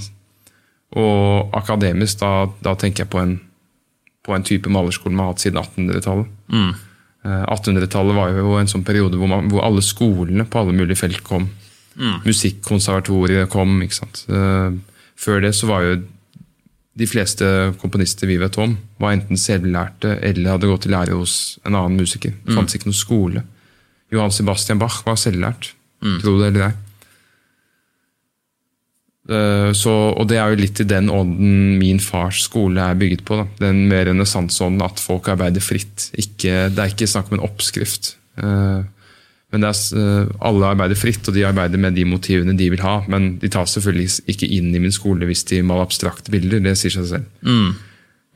og 0.97 1.53
akademisk, 1.57 2.21
da, 2.23 2.49
da 2.65 2.73
tenker 2.79 3.05
jeg 3.05 3.13
på 3.13 3.21
en 3.21 3.37
på 4.29 4.35
en 4.35 4.43
type 4.45 4.69
malerskole 4.69 5.15
man 5.15 5.29
har 5.29 5.33
hatt 5.33 5.41
siden 5.45 5.61
1800-tallet. 5.61 6.27
1800-tallet 7.23 8.15
var 8.15 8.35
jo 8.35 8.53
en 8.59 8.69
sånn 8.69 8.85
periode 8.87 9.17
hvor, 9.19 9.29
man, 9.31 9.49
hvor 9.51 9.63
alle 9.65 9.81
skolene 9.83 10.45
på 10.47 10.61
alle 10.61 10.75
mulige 10.75 10.99
felt 10.99 11.23
kom. 11.25 11.49
Musikkonservatoriet 12.25 13.49
kom. 13.49 13.81
ikke 13.81 13.93
sant? 14.01 14.25
Eh, 14.29 14.71
Før 15.19 15.41
det 15.41 15.53
så 15.55 15.67
var 15.67 15.81
jo 15.83 15.95
de 16.99 17.05
fleste 17.07 17.45
komponister 17.79 18.27
vi 18.27 18.37
vet 18.37 18.57
om, 18.57 18.77
var 18.99 19.13
enten 19.15 19.37
selvlærte 19.39 20.17
eller 20.23 20.51
hadde 20.57 20.67
gått 20.67 20.85
i 20.85 20.89
lære 20.93 21.15
hos 21.15 21.59
en 21.65 21.75
annen 21.75 21.97
musiker. 21.99 22.31
Det 22.45 22.55
fantes 22.55 22.75
ikke 22.75 22.87
noen 22.87 22.93
skole. 22.99 23.43
Johan 24.11 24.31
Sebastian 24.31 24.79
Bach 24.79 25.03
var 25.05 25.15
selvlært, 25.15 25.73
tro 26.21 26.37
det 26.39 26.47
eller 26.53 26.65
ei. 26.69 26.73
Eh, 29.29 29.71
Så, 29.77 29.91
og 30.17 30.27
det 30.27 30.37
er 30.41 30.49
jo 30.49 30.61
litt 30.63 30.79
i 30.81 30.87
den 30.89 31.09
ånden 31.13 31.77
min 31.79 31.99
fars 31.99 32.43
skole 32.47 32.81
er 32.81 32.95
bygget 32.97 33.23
på. 33.27 33.37
Da. 33.37 33.45
Den 33.67 33.87
mer 33.91 34.05
renessanseånden 34.09 34.81
at 34.81 34.99
folk 34.99 35.27
arbeider 35.29 35.61
fritt. 35.61 36.09
Ikke, 36.17 36.69
det 36.73 36.79
er 36.79 36.89
ikke 36.93 37.07
snakk 37.11 37.29
om 37.31 37.37
en 37.39 37.45
oppskrift. 37.45 38.15
Eh, 38.41 38.81
Men 39.49 39.63
det 39.65 39.69
er, 39.71 39.97
eh, 39.97 40.31
alle 40.45 40.71
arbeider 40.73 40.99
fritt, 40.99 41.27
og 41.27 41.33
de 41.33 41.45
arbeider 41.47 41.81
med 41.81 41.95
de 41.97 42.05
motivene 42.05 42.57
de 42.57 42.69
vil 42.69 42.83
ha. 42.85 42.99
Men 43.09 43.37
de 43.41 43.49
tas 43.49 43.73
selvfølgelig 43.77 44.21
ikke 44.29 44.49
inn 44.57 44.73
i 44.75 44.81
min 44.83 44.93
skole 44.93 45.25
hvis 45.25 45.45
de 45.49 45.63
maler 45.65 45.87
abstrakte 45.87 46.31
bilder. 46.31 46.61
Det 46.63 46.77
sier 46.77 46.93
seg 46.99 47.07
selv. 47.13 47.25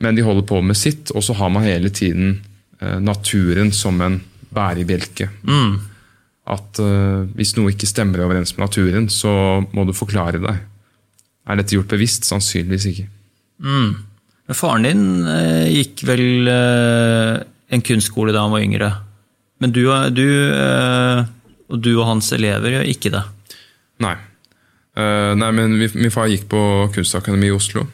Men 0.02 0.14
de 0.16 0.26
holder 0.26 0.46
på 0.48 0.60
med 0.62 0.76
sitt, 0.76 1.12
og 1.14 1.22
så 1.22 1.36
har 1.38 1.52
man 1.54 1.66
hele 1.66 1.90
tiden 1.94 2.40
eh, 2.80 2.98
naturen 2.98 3.70
som 3.72 4.00
en 4.00 4.20
bærebjelke. 4.54 5.30
At 6.44 6.78
uh, 6.78 7.24
hvis 7.34 7.54
noe 7.56 7.72
ikke 7.72 7.88
stemmer 7.88 8.20
overens 8.20 8.52
med 8.52 8.66
naturen, 8.66 9.06
så 9.08 9.64
må 9.72 9.86
du 9.88 9.94
forklare 9.96 10.42
deg. 10.42 10.58
Er 11.48 11.56
dette 11.56 11.76
gjort 11.76 11.88
bevisst? 11.88 12.26
Sannsynligvis 12.28 12.84
ikke. 12.90 13.06
Men 14.44 14.58
faren 14.58 14.84
din 14.84 15.04
eh, 15.28 15.70
gikk 15.72 16.04
vel 16.08 16.50
eh, 16.52 17.38
en 17.72 17.84
kunstskole 17.84 18.34
da 18.34 18.44
han 18.44 18.52
var 18.52 18.64
yngre. 18.64 18.90
Men 19.62 19.72
du, 19.74 19.82
du, 20.14 20.26
eh, 20.54 21.24
du 21.70 21.92
og 21.96 22.06
hans 22.08 22.32
elever 22.36 22.68
gjør 22.76 22.86
ikke 22.90 23.10
det. 23.14 23.22
Nei. 24.04 24.16
Eh, 24.98 25.32
nei, 25.38 25.50
men 25.54 25.76
min, 25.78 26.10
far 26.14 26.28
gikk 26.30 26.44
på 26.50 26.60
kunstakademi 26.94 27.46
i 27.50 27.54
Oslo. 27.54 27.86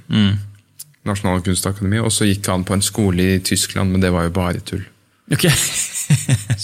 Nasjonale 1.08 1.44
kunstakademi. 1.44 1.98
Og 2.02 2.12
så 2.14 2.22
gikk 2.28 2.44
han 2.52 2.64
på 2.66 2.74
en 2.76 2.84
skole 2.84 3.22
i 3.36 3.42
Tyskland, 3.44 3.88
men 3.92 4.02
det 4.02 4.12
var 4.14 4.22
jo 4.26 4.36
bare 4.36 4.60
tull. 4.64 4.84
Ok. 5.30 5.44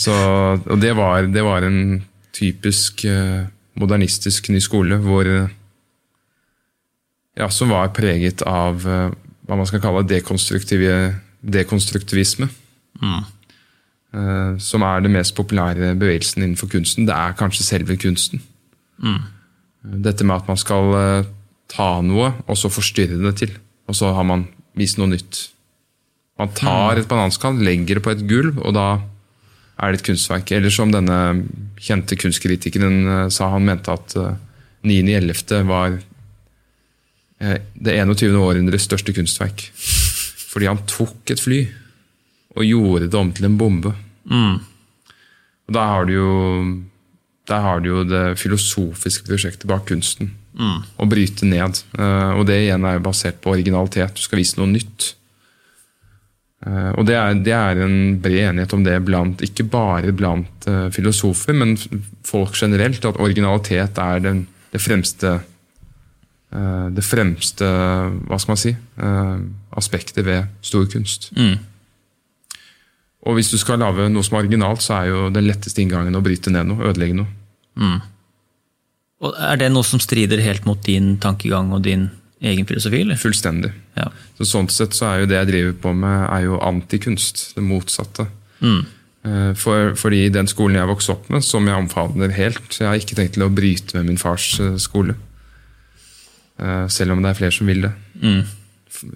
Så, 0.04 0.14
og 0.58 0.80
det 0.82 0.92
var, 0.98 1.28
det 1.30 1.42
var 1.46 1.62
en 1.62 2.02
typisk 2.34 3.04
eh, 3.08 3.46
modernistisk 3.78 4.48
ny 4.50 4.60
skole 4.60 4.96
hvor 5.04 5.24
ja, 7.36 7.48
Som 7.52 7.70
var 7.70 7.92
preget 7.94 8.42
av 8.48 8.86
hva 9.46 9.56
man 9.58 9.66
skal 9.68 9.82
kalle 9.84 10.02
dekonstruktivisme. 10.08 12.48
Eh, 12.98 13.22
som 14.62 14.84
er 14.86 15.02
den 15.04 15.12
mest 15.12 15.34
populære 15.36 15.94
bevegelsen 15.98 16.42
innenfor 16.42 16.70
kunsten. 16.72 17.04
Det 17.08 17.14
er 17.14 17.34
kanskje 17.36 17.66
selve 17.66 17.96
kunsten. 18.00 18.40
Dette 19.86 20.24
med 20.26 20.40
at 20.40 20.48
man 20.50 20.58
skal 20.58 20.94
eh, 20.98 21.28
ta 21.70 21.88
noe, 22.04 22.32
og 22.46 22.58
så 22.58 22.70
forstyrre 22.72 23.18
det 23.22 23.34
til. 23.42 23.52
Og 23.86 23.98
så 23.98 24.10
har 24.16 24.26
man 24.26 24.46
vist 24.78 24.98
noe 24.98 25.10
nytt. 25.12 25.46
Man 26.40 26.52
tar 26.56 26.98
et 26.98 27.08
bananskall, 27.08 27.58
legger 27.64 27.98
det 27.98 28.04
på 28.04 28.12
et 28.12 28.24
gulv, 28.28 28.58
og 28.60 28.74
da 28.76 28.88
er 29.76 29.92
det 29.92 30.00
et 30.00 30.08
kunstverk. 30.10 30.52
Eller 30.56 30.74
som 30.74 30.92
denne 30.92 31.20
kjente 31.80 32.18
kunstkritikeren 32.18 32.98
eh, 33.06 33.24
sa, 33.32 33.52
han 33.54 33.66
mente 33.68 33.94
at 33.94 34.16
eh, 34.18 34.36
9.11. 34.86 35.62
var 35.68 35.98
eh, 37.40 37.58
det 37.74 37.98
21. 38.02 38.36
århundres 38.42 38.88
største 38.88 39.14
kunstverk. 39.16 39.68
Fordi 40.50 40.70
han 40.70 40.82
tok 40.88 41.34
et 41.34 41.42
fly 41.42 41.62
og 42.56 42.64
gjorde 42.64 43.10
det 43.12 43.18
om 43.20 43.30
til 43.36 43.46
en 43.48 43.58
bombe. 43.60 43.92
Og 45.68 45.74
da 45.74 45.82
har 45.92 46.04
du 46.06 46.12
jo 46.12 46.30
der 47.46 47.60
har 47.62 47.78
du 47.80 47.88
jo 47.92 48.00
det 48.04 48.38
filosofiske 48.40 49.22
prosjektet 49.28 49.66
bak 49.70 49.84
kunsten. 49.86 50.32
Å 50.98 51.06
bryte 51.06 51.46
ned. 51.46 51.78
Eh, 51.98 52.32
Og 52.40 52.46
det 52.48 52.56
igjen 52.64 52.84
er 52.84 52.94
jo 52.98 53.04
basert 53.06 53.38
på 53.40 53.52
originalitet. 53.52 54.14
Du 54.16 54.20
skal 54.24 54.38
vise 54.40 54.56
noe 54.58 54.66
nytt. 54.66 55.12
Eh, 56.66 56.90
Og 56.98 57.06
det 57.06 57.14
er, 57.14 57.34
det 57.34 57.52
er 57.54 57.82
en 57.84 58.18
bred 58.20 58.48
enighet 58.50 58.72
om 58.74 58.82
det 58.82 58.96
blant, 59.04 59.42
ikke 59.46 59.62
bare 59.70 60.10
blant 60.16 60.66
eh, 60.66 60.88
filosofer, 60.90 61.54
men 61.54 61.76
folk 62.24 62.56
generelt. 62.58 63.04
At 63.04 63.20
originalitet 63.20 63.98
er 63.98 64.18
den, 64.20 64.46
det 64.72 64.80
fremste 64.82 65.40
det 66.96 67.02
fremste 67.04 67.66
hva 67.66 68.36
skal 68.40 68.52
man 68.54 68.56
si, 68.60 68.70
eh, 68.72 69.38
aspektet 69.76 70.24
ved 70.24 70.46
stor 70.64 70.86
kunst. 70.88 71.30
Og 73.26 73.34
hvis 73.38 73.50
du 73.50 73.56
skal 73.58 73.80
lage 73.82 74.06
noe 74.12 74.22
som 74.26 74.36
er 74.38 74.44
originalt, 74.44 74.82
så 74.84 75.00
er 75.00 75.08
jo 75.10 75.24
den 75.34 75.48
letteste 75.48 75.82
inngangen 75.82 76.14
å 76.14 76.22
bryte 76.22 76.52
ned 76.54 76.68
noe, 76.70 76.84
ødelegge 76.92 77.16
noe. 77.18 77.96
Og 79.26 79.34
er 79.40 79.56
det 79.60 79.70
noe 79.72 79.86
som 79.86 80.00
strider 80.02 80.42
helt 80.44 80.66
mot 80.68 80.80
din 80.84 81.16
tankegang 81.22 81.70
og 81.74 81.82
din 81.86 82.08
egen 82.44 82.66
filosofi? 82.68 83.00
eller? 83.02 83.16
Fullstendig. 83.18 83.72
Ja. 83.96 84.10
Så 84.38 84.46
sånn 84.50 84.68
sett 84.70 84.94
så 84.94 85.08
er 85.08 85.22
jo 85.24 85.28
det 85.30 85.38
jeg 85.40 85.48
driver 85.50 85.76
på 85.86 85.94
med, 85.96 86.26
er 86.36 86.44
jo 86.46 86.58
antikunst. 86.62 87.46
Det 87.56 87.64
motsatte. 87.64 88.28
Mm. 88.60 88.82
For, 89.58 89.94
fordi 89.98 90.28
den 90.30 90.46
skolen 90.46 90.78
jeg 90.78 90.86
vokste 90.92 91.16
opp 91.16 91.30
med, 91.34 91.42
som 91.42 91.66
jeg 91.66 91.74
omfavner 91.74 92.30
helt 92.36 92.76
Jeg 92.78 92.86
har 92.86 92.94
ikke 93.00 93.16
tenkt 93.18 93.34
til 93.34 93.42
å 93.42 93.50
bryte 93.50 93.96
med 93.98 94.06
min 94.12 94.20
fars 94.22 94.52
eh, 94.62 94.76
skole. 94.78 95.16
Eh, 96.62 96.84
Selv 96.92 97.16
om 97.16 97.24
det 97.24 97.32
er 97.32 97.40
flere 97.40 97.56
som 97.56 97.66
vil 97.66 97.82
det. 97.88 97.90
F- 98.22 98.54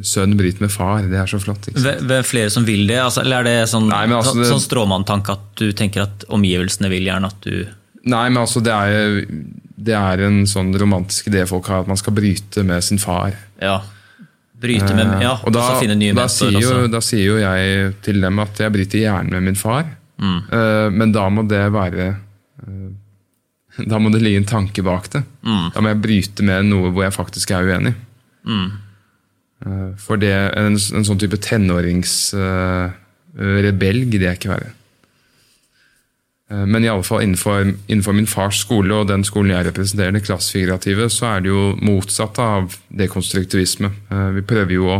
Sønn 0.06 0.36
bryter 0.38 0.64
med 0.64 0.72
far, 0.72 1.02
det 1.08 1.18
er 1.20 1.28
så 1.30 1.38
flott. 1.42 1.68
Ved, 1.74 2.12
flere 2.28 2.50
som 2.52 2.66
vil 2.68 2.86
det? 2.88 2.98
Altså, 3.02 3.22
eller 3.24 3.40
er 3.40 3.48
det 3.48 3.68
sånn, 3.72 3.88
Nei, 3.90 4.04
altså, 4.12 4.34
sånn, 4.36 4.48
sånn 4.54 4.64
stråmanntanke 4.64 5.36
at 5.36 5.46
du 5.60 5.70
tenker 5.76 6.04
at 6.06 6.26
omgivelsene 6.28 6.90
vil 6.92 7.08
gjerne 7.10 7.30
at 7.32 7.40
du 7.46 7.62
Nei, 8.10 8.26
men 8.32 8.40
altså 8.40 8.62
det 8.64 8.72
er, 8.72 9.18
det 9.76 9.92
er 9.92 10.22
en 10.24 10.38
sånn 10.48 10.70
romantisk 10.80 11.26
idé 11.28 11.42
folk 11.48 11.66
har, 11.68 11.82
at 11.84 11.90
man 11.90 11.98
skal 12.00 12.14
bryte 12.16 12.62
med 12.64 12.80
sin 12.84 13.00
far. 13.02 13.34
ja, 13.60 13.82
bryte 14.60 14.94
med 14.96 15.20
Ja, 15.20 15.34
Eh, 15.40 15.44
og 15.44 15.52
da, 15.52 15.66
finne 15.80 15.96
nye 16.00 16.14
da, 16.16 16.26
sier 16.32 16.56
jo, 16.60 16.86
da 16.92 17.00
sier 17.04 17.24
jo 17.24 17.36
jeg 17.40 17.94
til 18.04 18.20
dem 18.20 18.38
at 18.40 18.60
jeg 18.60 18.72
bryter 18.72 19.02
gjerne 19.04 19.30
med 19.36 19.50
min 19.50 19.58
far, 19.60 19.84
Mm. 20.20 20.40
Eh, 20.52 20.90
men 20.92 21.12
da 21.16 21.22
må 21.32 21.46
det 21.48 21.62
være 21.72 22.06
eh, 22.10 22.90
Da 23.88 23.96
må 24.02 24.10
det 24.12 24.20
ligge 24.20 24.42
en 24.42 24.48
tanke 24.50 24.82
bak 24.84 25.06
det. 25.14 25.22
Mm. 25.46 25.70
Da 25.72 25.80
må 25.80 25.88
jeg 25.94 26.00
bryte 26.04 26.44
med 26.44 26.66
noe 26.68 26.90
hvor 26.92 27.06
jeg 27.06 27.14
faktisk 27.16 27.54
er 27.56 27.64
uenig. 27.70 27.94
Eh, 28.44 28.66
For 30.00 30.16
det, 30.16 30.30
en, 30.56 30.72
en 30.78 31.04
sånn 31.04 31.18
type 31.20 31.36
tenåringsrebell 31.44 33.98
gidder 34.08 34.28
jeg 34.30 34.38
ikke 34.40 34.54
være. 34.54 34.70
Eh, 36.50 36.64
Men 36.66 36.84
i 36.84 36.88
alle 36.90 37.04
fall 37.06 37.22
innenfor, 37.26 37.68
innenfor 37.88 38.12
min 38.16 38.26
fars 38.30 38.58
skole 38.64 38.94
og 39.02 39.08
den 39.10 39.24
skolen 39.28 39.52
jeg 39.54 39.66
representerer, 39.68 40.12
det 40.16 40.24
klassefigurative, 40.26 41.04
så 41.12 41.24
er 41.34 41.38
det 41.44 41.50
jo 41.52 41.62
motsatt 41.86 42.36
av 42.42 42.62
dekonstruktivisme. 43.02 43.88
Eh, 44.10 44.30
Vi 44.38 44.42
prøver 44.48 44.72
jo 44.78 44.84
å, 44.96 44.98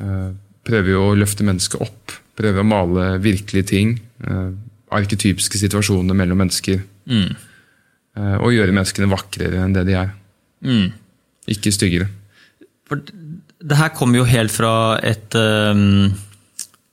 eh, 0.00 0.30
prøver 0.64 0.90
jo 0.94 1.00
å 1.10 1.18
løfte 1.20 1.44
mennesket 1.46 1.80
opp. 1.84 2.04
Prøver 2.40 2.60
å 2.64 2.66
male 2.66 3.18
virkelige 3.20 3.66
ting. 3.66 4.00
eh, 4.26 4.50
Arketypiske 4.92 5.54
situasjoner 5.60 6.14
mellom 6.18 6.36
mennesker. 6.38 6.80
Eh, 8.16 8.36
Og 8.40 8.50
gjøre 8.52 8.72
menneskene 8.74 9.06
vakrere 9.08 9.54
enn 9.62 9.72
det 9.72 9.84
de 9.86 9.92
er. 9.94 10.10
Ikke 11.46 11.70
styggere. 11.72 12.08
For 12.88 12.96
det 13.60 13.76
her 13.76 13.90
kommer 13.92 14.20
jo 14.22 14.24
helt 14.24 14.52
fra 14.54 14.72
et 15.04 15.34
ehm, 15.36 16.12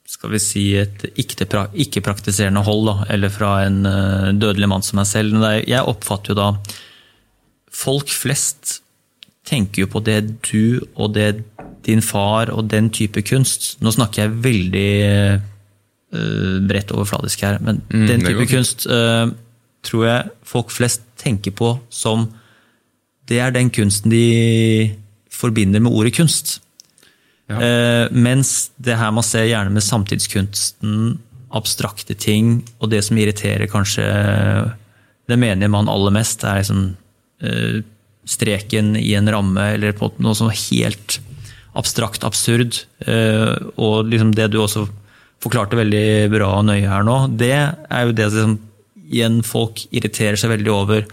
skal 0.07 0.31
vi 0.33 0.39
si 0.41 0.63
et 0.75 1.03
ikke- 1.15 1.45
ikke-praktiserende 1.73 2.63
hold, 2.65 2.85
da, 2.87 2.95
eller 3.13 3.29
fra 3.29 3.51
en 3.65 3.85
eh, 3.85 4.31
dødelig 4.33 4.67
mann 4.67 4.81
som 4.83 4.97
meg 4.97 5.05
selv. 5.07 5.35
Jeg 5.67 5.83
oppfatter 5.85 6.33
jo 6.33 6.35
da 6.35 6.49
Folk 7.77 8.09
flest 8.09 8.79
tenker 9.45 9.83
jo 9.83 9.87
på 9.87 10.01
det 10.03 10.41
du 10.49 10.81
og 10.95 11.13
det 11.13 11.43
din 11.85 12.01
far 12.01 12.49
og 12.49 12.67
den 12.71 12.89
type 12.89 13.21
kunst 13.23 13.77
Nå 13.79 13.91
snakker 13.93 14.23
jeg 14.25 14.41
veldig 14.43 14.89
uh, 16.11 16.59
bredt 16.67 16.91
overfladisk 16.91 17.41
her, 17.45 17.59
men 17.61 17.81
Mm, 17.93 18.07
den 18.07 18.21
type 18.25 18.47
kunst 18.49 18.87
uh, 18.87 19.29
tror 19.83 20.05
jeg 20.07 20.31
folk 20.43 20.71
flest 20.73 21.01
tenker 21.21 21.51
på 21.55 21.79
som 21.89 22.27
det 23.29 23.39
er 23.39 23.51
den 23.51 23.69
kunsten 23.69 24.09
de 24.11 24.95
forbinder 25.37 25.83
med 25.83 25.93
ordet 25.93 26.15
kunst. 26.17 26.57
Ja. 27.47 27.61
Eh, 27.61 28.05
mens 28.11 28.71
det 28.75 28.97
her 28.99 29.13
man 29.15 29.25
ser 29.25 29.47
gjerne 29.47 29.73
med 29.73 29.85
samtidskunsten, 29.85 31.17
abstrakte 31.55 32.17
ting, 32.19 32.59
og 32.81 32.91
det 32.91 33.05
som 33.07 33.17
irriterer 33.19 33.69
kanskje 33.71 34.03
det 35.27 35.37
menige 35.39 35.71
mann 35.71 35.87
aller 35.91 36.13
mest, 36.15 36.43
er 36.43 36.59
liksom 36.59 36.89
eh, 37.43 37.79
streken 38.27 38.95
i 38.99 39.13
en 39.15 39.31
ramme, 39.31 39.71
eller 39.77 39.95
på 39.95 40.11
noe 40.23 40.35
som 40.35 40.51
er 40.51 40.59
helt 40.67 41.19
abstrakt 41.77 42.25
absurd. 42.27 42.81
Eh, 43.05 43.55
og 43.77 44.11
liksom 44.11 44.33
det 44.35 44.49
du 44.51 44.59
også 44.61 44.87
forklarte 45.43 45.77
veldig 45.79 46.31
bra 46.33 46.51
og 46.57 46.67
nøye 46.67 46.89
her 46.89 47.05
nå, 47.05 47.19
det 47.37 47.53
er 47.53 48.07
jo 48.07 48.15
det 48.17 48.31
som 48.33 48.57
igjen 49.07 49.39
folk 49.45 49.85
irriterer 49.95 50.39
seg 50.39 50.51
veldig 50.55 50.73
over. 50.73 51.05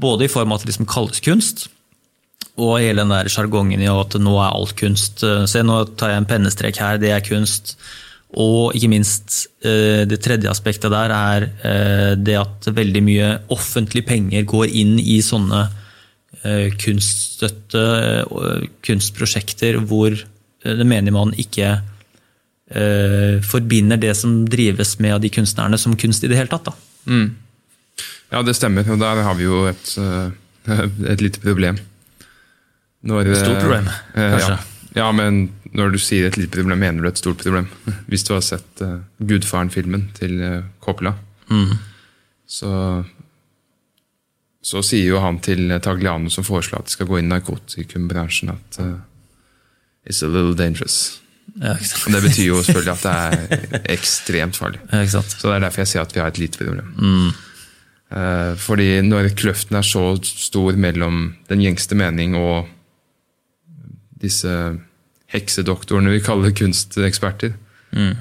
Både 0.00 0.26
i 0.26 0.32
form 0.32 0.52
av 0.52 0.58
at 0.58 0.66
det 0.66 0.72
liksom 0.72 0.88
kalles 0.90 1.22
kunst, 1.22 1.68
og 2.58 2.80
hele 2.82 3.04
den 3.04 3.14
der 3.14 3.30
sjargongen 3.30 3.82
i 3.82 3.88
at 3.90 4.18
nå 4.20 4.34
er 4.42 4.50
alt 4.50 4.74
kunst. 4.78 5.22
Eh, 5.26 5.46
se, 5.50 5.62
nå 5.62 5.80
tar 5.98 6.12
jeg 6.12 6.22
en 6.22 6.28
pennestrek 6.28 6.80
her, 6.82 7.00
det 7.00 7.12
er 7.14 7.24
kunst. 7.24 7.76
Og 8.38 8.74
ikke 8.76 8.90
minst, 8.92 9.46
eh, 9.64 10.02
det 10.08 10.20
tredje 10.24 10.50
aspektet 10.50 10.92
der 10.92 11.14
er 11.14 11.46
eh, 11.64 12.14
det 12.18 12.36
at 12.40 12.68
veldig 12.74 13.02
mye 13.06 13.28
offentlige 13.54 14.08
penger 14.10 14.48
går 14.48 14.66
inn 14.68 14.98
i 15.00 15.20
sånne 15.24 15.68
kunststøtte, 16.78 17.80
kunstprosjekter, 18.86 19.80
hvor 19.90 20.14
det 20.14 20.86
mener 20.86 21.10
man 21.12 21.32
ikke 21.34 21.72
forbinder 23.48 23.98
det 23.98 24.12
som 24.16 24.44
drives 24.46 24.94
med 25.02 25.16
av 25.16 25.24
de 25.24 25.32
kunstnerne, 25.34 25.80
som 25.80 25.96
kunst 25.98 26.22
i 26.22 26.30
det 26.30 26.38
hele 26.38 26.52
tatt. 26.52 26.70
Mm. 27.10 27.32
Ja, 28.30 28.44
det 28.46 28.54
stemmer. 28.54 28.86
Og 28.92 29.02
der 29.02 29.24
har 29.26 29.34
vi 29.40 29.48
jo 29.48 29.64
et, 29.72 29.96
et 31.16 31.26
lite 31.26 31.42
problem. 31.42 31.80
Når, 33.06 33.34
stort 33.38 33.60
problem, 33.62 33.88
kanskje? 34.14 34.56
Ja. 34.56 34.58
Ja, 34.96 35.12
men 35.12 35.50
når 35.76 35.92
du 35.94 35.98
sier 36.00 36.26
et 36.26 36.38
lite 36.40 36.56
problem, 36.56 36.80
mener 36.80 37.04
du 37.04 37.10
et 37.10 37.20
stort 37.20 37.42
problem. 37.42 37.68
Hvis 38.08 38.24
du 38.26 38.32
har 38.34 38.42
sett 38.42 38.82
uh, 38.82 38.98
Gudfaren-filmen 39.22 40.08
til 40.16 40.40
Coppola, 40.82 41.12
mm. 41.52 41.74
så, 42.48 42.72
så 44.64 44.82
sier 44.82 45.12
jo 45.12 45.20
han 45.22 45.38
til 45.44 45.70
Tagliano, 45.84 46.32
som 46.32 46.46
foreslår 46.46 46.82
at 46.82 46.90
de 46.90 46.96
skal 46.96 47.10
gå 47.10 47.20
inn 47.20 47.28
i 47.28 47.34
narkotikumbransjen, 47.36 48.50
at 48.56 48.80
uh, 48.82 48.96
it's 50.08 50.24
a 50.24 50.30
little 50.30 50.56
dangerous. 50.58 51.20
Ja, 51.58 51.74
det 51.76 52.22
betyr 52.22 52.48
jo 52.48 52.62
selvfølgelig 52.62 52.96
at 52.96 53.04
det 53.04 53.12
er 53.12 53.92
ekstremt 53.94 54.58
farlig. 54.58 54.80
Ja, 54.92 55.04
så 55.08 55.22
det 55.22 55.54
er 55.54 55.62
derfor 55.66 55.84
jeg 55.84 55.92
sier 55.92 56.08
at 56.08 56.16
vi 56.16 56.24
har 56.24 56.32
et 56.32 56.40
lite 56.40 56.60
problem. 56.60 56.90
Mm. 56.96 57.30
Uh, 58.08 58.56
fordi 58.56 58.88
når 59.04 59.30
kløften 59.36 59.78
er 59.78 59.86
så 59.86 60.02
stor 60.24 60.80
mellom 60.80 61.36
den 61.52 61.62
gjengste 61.64 61.98
mening 61.98 62.36
og 62.40 62.66
disse 64.22 64.52
heksedoktorene 65.32 66.12
vi 66.14 66.24
kaller 66.24 66.54
kunsteksperter, 66.56 67.52
mm. 67.92 68.14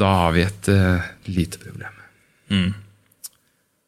da 0.00 0.12
har 0.22 0.34
vi 0.36 0.44
et 0.46 0.70
uh, 0.72 1.08
lite 1.30 1.62
problem. 1.62 2.02
Mm. 2.50 2.70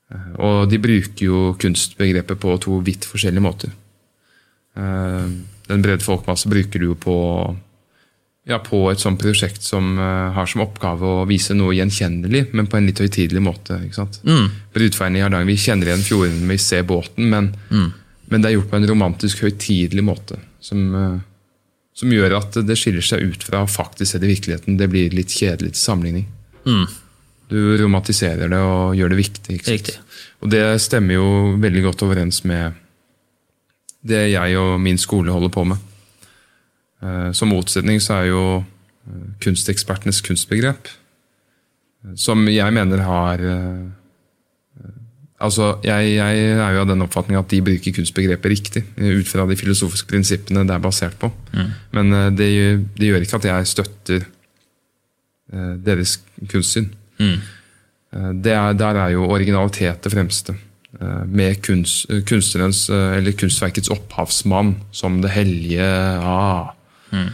Uh, 0.09 0.33
og 0.39 0.59
de 0.71 0.81
bruker 0.83 1.25
jo 1.27 1.53
kunstbegrepet 1.61 2.41
på 2.41 2.57
to 2.63 2.81
vidt 2.87 3.09
forskjellige 3.09 3.45
måter. 3.45 3.73
Uh, 4.79 5.27
den 5.69 5.83
brede 5.85 6.07
folkemasse 6.07 6.49
bruker 6.49 6.81
du 6.81 6.93
jo 6.93 6.99
på, 7.03 7.17
ja, 8.49 8.61
på 8.63 8.87
et 8.93 9.03
sånt 9.03 9.21
prosjekt 9.21 9.67
som 9.67 9.99
har 9.99 10.49
som 10.49 10.63
oppgave 10.65 11.05
å 11.05 11.27
vise 11.29 11.53
noe 11.53 11.75
gjenkjennelig, 11.77 12.47
men 12.57 12.71
på 12.71 12.79
en 12.79 12.87
litt 12.89 13.03
høytidelig 13.03 13.43
måte. 13.45 13.77
ikke 13.85 13.99
sant? 13.99 14.23
Mm. 14.25 14.47
Brudferden 14.73 15.19
i 15.19 15.27
Hardanger, 15.27 15.51
Vi 15.51 15.59
kjenner 15.61 15.91
igjen 15.91 16.07
fjorden, 16.07 16.47
vi 16.49 16.57
ser 16.63 16.87
båten, 16.89 17.29
men, 17.35 17.51
mm. 17.69 17.91
Men 18.29 18.43
det 18.43 18.51
er 18.51 18.57
gjort 18.59 18.71
på 18.71 18.79
en 18.79 18.89
romantisk, 18.91 19.43
høytidelig 19.45 20.05
måte. 20.05 20.39
Som, 20.61 21.21
som 21.97 22.13
gjør 22.13 22.37
at 22.39 22.59
det 22.67 22.77
skiller 22.79 23.05
seg 23.05 23.25
ut 23.25 23.45
fra 23.47 23.63
faktisk 23.69 24.19
i 24.19 24.27
virkeligheten. 24.27 24.77
Det 24.81 24.89
blir 24.93 25.15
litt 25.17 25.33
kjedelig 25.33 25.75
til 25.75 25.81
sammenligning. 25.81 26.27
Mm. 26.67 26.85
Du 27.49 27.59
romantiserer 27.81 28.51
det 28.53 28.61
og 28.61 28.97
gjør 28.99 29.15
det 29.15 29.21
viktig. 29.23 29.59
Riktig. 29.65 29.97
Og 30.45 30.53
det 30.53 30.65
stemmer 30.85 31.17
jo 31.17 31.29
veldig 31.59 31.87
godt 31.89 32.05
overens 32.07 32.43
med 32.47 32.77
det 34.09 34.29
jeg 34.31 34.59
og 34.61 34.77
min 34.83 35.01
skole 35.01 35.33
holder 35.35 35.53
på 35.53 35.65
med. 35.69 35.87
Eh, 37.03 37.31
som 37.33 37.51
motsetning 37.53 38.03
så 38.03 38.21
er 38.21 38.31
jo 38.31 38.43
eh, 38.59 39.27
kunstekspertenes 39.43 40.21
kunstbegrep, 40.27 40.91
eh, 42.05 42.15
som 42.19 42.45
jeg 42.51 42.75
mener 42.75 43.05
har 43.07 43.45
Altså, 45.39 45.77
jeg, 45.87 46.15
jeg, 46.17 46.39
er 46.59 46.73
jo 46.75 46.81
av 46.83 46.89
den 46.91 47.05
oppfatning 47.05 47.39
at 47.39 47.51
de 47.53 47.61
bruker 47.63 47.95
kunstbegrepet 47.95 48.51
riktig, 48.51 48.83
ut 48.99 49.29
fra 49.31 49.45
de 49.47 49.57
filosofiske 49.59 50.11
prinsippene 50.11 50.65
det 50.67 50.75
er 50.75 50.83
basert 50.83 51.15
på. 51.21 51.31
Mm. 51.55 51.69
Men 51.95 52.15
uh, 52.15 52.25
det, 52.35 52.49
det, 52.99 53.11
gjør 53.13 53.27
ikke 53.27 53.39
at 53.39 53.47
jeg 53.47 53.69
støtter 53.71 54.25
uh, 55.55 55.77
deres 55.87 56.17
kunstsyn. 56.51 56.91
Mm. 57.23 57.37
Uh, 58.11 58.33
er, 58.35 58.75
der 58.81 58.99
er 59.05 59.15
jo 59.15 59.29
originalitet 59.31 60.03
det 60.05 60.15
fremste. 60.15 60.59
med 61.29 61.61
kunst, 61.63 62.09
kunstnerens, 62.27 62.89
eller 62.91 63.35
kunstverkets 63.37 63.91
opphavsmann 63.93 64.73
som 64.91 65.21
det 65.23 65.31
hellige 65.31 65.85
ah, 65.85 66.73
mm. 67.13 67.29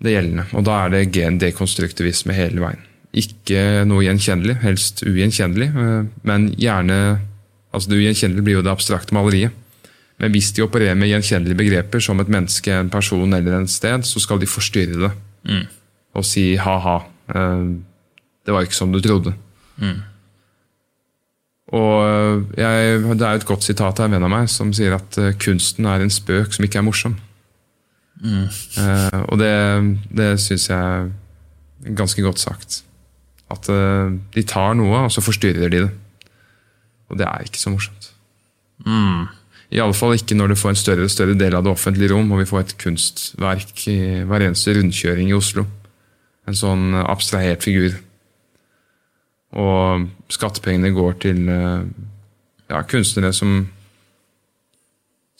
Det 0.00 0.14
gjeldende. 0.14 0.44
Og 0.54 0.64
da 0.64 0.76
er 0.84 0.92
det 0.94 1.10
gen 1.12 1.40
dekonstruktivisme 1.42 2.32
hele 2.32 2.62
veien. 2.62 2.86
Ikke 3.10 3.82
noe 3.90 4.04
gjenkjennelig, 4.04 4.60
helst 4.62 5.02
ugjenkjennelig, 5.02 5.70
eh, 5.74 6.04
men 6.26 6.52
gjerne 6.58 7.00
altså 7.70 7.90
Det 7.90 7.98
ugjenkjennelige 8.00 8.42
blir 8.42 8.56
jo 8.58 8.62
det 8.66 8.70
abstrakte 8.72 9.14
maleriet. 9.14 9.54
Men 10.18 10.32
hvis 10.34 10.50
de 10.52 10.64
opererer 10.64 10.96
med 10.98 11.06
gjenkjennelige 11.06 11.58
begreper 11.58 12.02
som 12.02 12.18
et 12.18 12.28
menneske, 12.28 12.72
en 12.74 12.90
person 12.90 13.32
eller 13.32 13.60
en 13.60 13.68
sted, 13.70 14.02
så 14.02 14.20
skal 14.20 14.40
de 14.40 14.48
forstyrre 14.50 14.98
det. 14.98 15.10
Mm. 15.46 15.68
Og 16.18 16.26
si 16.26 16.56
ha-ha, 16.58 16.96
eh, 17.30 17.62
det 18.46 18.54
var 18.54 18.66
ikke 18.66 18.74
som 18.74 18.90
du 18.92 18.98
trodde. 19.00 19.34
Mm. 19.78 20.02
Og 21.78 21.94
eh, 22.08 22.42
jeg, 22.58 23.02
Det 23.18 23.26
er 23.26 23.38
et 23.38 23.46
godt 23.46 23.62
sitat 23.62 24.00
av 24.00 24.06
en 24.06 24.18
venn 24.18 24.26
av 24.26 24.34
meg 24.34 24.50
som 24.50 24.74
sier 24.74 24.98
at 24.98 25.18
kunsten 25.38 25.86
er 25.86 26.02
en 26.02 26.10
spøk 26.10 26.52
som 26.54 26.66
ikke 26.66 26.82
er 26.82 26.86
morsom. 26.86 27.18
Mm. 28.20 28.50
og 29.32 29.38
det, 29.40 29.54
det 30.12 30.34
syns 30.42 30.68
jeg 30.68 30.76
er 30.76 31.94
ganske 31.96 32.22
godt 32.22 32.42
sagt. 32.42 32.82
At 33.50 33.68
uh, 33.72 34.12
de 34.34 34.46
tar 34.46 34.76
noe, 34.78 35.06
og 35.06 35.12
så 35.14 35.24
forstyrrer 35.24 35.72
de 35.72 35.84
det. 35.86 35.92
Og 37.10 37.18
det 37.18 37.26
er 37.26 37.46
ikke 37.46 37.60
så 37.60 37.72
morsomt. 37.72 38.12
Mm. 38.86 39.26
Iallfall 39.74 40.16
ikke 40.16 40.36
når 40.38 40.52
du 40.52 40.58
får 40.58 40.72
en 40.72 40.78
større 40.78 41.06
og 41.06 41.12
større 41.12 41.34
del 41.38 41.54
av 41.54 41.66
det 41.66 41.72
offentlige 41.72 42.12
rom, 42.12 42.30
og 42.32 42.42
vi 42.42 42.48
får 42.50 42.62
et 42.62 42.76
kunstverk 42.80 43.84
i 43.90 43.98
hver 44.26 44.46
eneste 44.46 44.74
rundkjøring 44.78 45.30
i 45.30 45.36
Oslo. 45.36 45.66
En 46.48 46.56
sånn 46.58 46.94
abstrahert 47.02 47.66
figur. 47.66 47.98
Og 49.58 50.06
skattepengene 50.30 50.94
går 50.94 51.18
til 51.26 51.44
uh, 51.50 51.82
ja, 52.70 52.82
kunstnere 52.86 53.34
som 53.34 53.64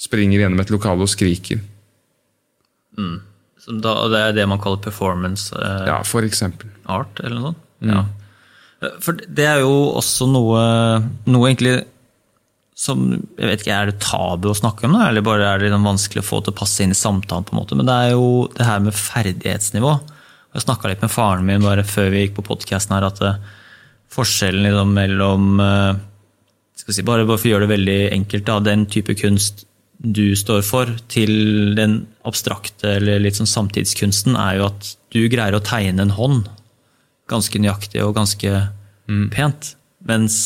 springer 0.01 0.43
gjennom 0.43 0.63
et 0.63 0.73
lokale 0.73 1.05
og 1.05 1.13
skriker. 1.13 1.61
Mm. 2.99 3.19
Da, 3.85 3.95
det 4.11 4.21
er 4.21 4.37
det 4.39 4.47
man 4.49 4.61
kaller 4.63 4.81
performance 4.83 5.53
eh, 5.55 5.83
ja, 5.91 5.99
for 6.07 6.25
eksempel. 6.27 6.71
art? 6.89 7.21
eller 7.21 7.37
noe 7.37 7.51
sånt? 7.51 7.67
Ja. 7.85 8.05
For 9.05 9.17
det 9.17 9.45
er 9.45 9.63
jo 9.63 9.73
også 10.01 10.29
noe, 10.31 10.61
noe 11.29 11.49
egentlig 11.51 11.83
som 12.81 13.03
jeg 13.13 13.45
vet 13.45 13.63
ikke, 13.63 13.77
Er 13.77 13.91
det 13.91 14.01
tabu 14.01 14.49
å 14.51 14.57
snakke 14.57 14.87
om 14.89 14.97
det, 14.97 15.03
eller 15.11 15.25
bare 15.25 15.45
er 15.45 15.61
det 15.61 15.69
liksom 15.69 15.89
vanskelig 15.91 16.23
å 16.23 16.29
få 16.31 16.41
til 16.41 16.55
å 16.55 16.61
passe 16.63 16.85
inn 16.85 16.95
i 16.95 16.97
samtalen? 16.97 17.45
på 17.45 17.53
en 17.53 17.61
måte, 17.61 17.77
Men 17.77 17.89
det 17.89 17.97
er 17.97 18.13
jo 18.15 18.49
det 18.57 18.67
her 18.67 18.81
med 18.81 18.97
ferdighetsnivå. 18.97 19.93
Jeg 20.55 20.65
snakka 20.65 20.89
litt 20.89 21.03
med 21.05 21.13
faren 21.13 21.45
min 21.47 21.63
bare 21.63 21.85
før 21.85 22.09
vi 22.11 22.25
gikk 22.25 22.39
på 22.39 22.47
podkasten 22.49 22.97
her, 22.97 23.07
at 23.07 23.21
eh, 23.23 23.43
forskjellen 24.11 24.65
liksom 24.65 24.95
mellom 24.97 25.61
eh, 25.61 26.01
skal 26.81 26.97
si, 26.97 27.05
bare, 27.07 27.27
bare 27.29 27.39
for 27.39 27.51
å 27.51 27.53
gjøre 27.53 27.69
det 27.69 27.75
veldig 27.77 27.99
enkelt, 28.17 28.47
da, 28.49 28.57
den 28.65 28.87
type 28.91 29.15
kunst 29.21 29.67
du 30.01 30.33
står 30.35 30.65
for, 30.65 30.89
til 31.13 31.75
den 31.77 32.01
abstrakte 32.25 32.97
eller 32.97 33.21
litt 33.21 33.37
sånn 33.37 33.51
samtidskunsten, 33.51 34.39
er 34.41 34.57
jo 34.57 34.71
at 34.71 34.95
du 35.13 35.21
greier 35.29 35.59
å 35.59 35.63
tegne 35.63 36.07
en 36.07 36.17
hånd 36.17 36.49
ganske 37.31 37.61
nøyaktig 37.63 38.03
og 38.05 38.17
ganske 38.19 38.51
mm. 39.11 39.29
pent. 39.35 39.75
Mens 40.09 40.37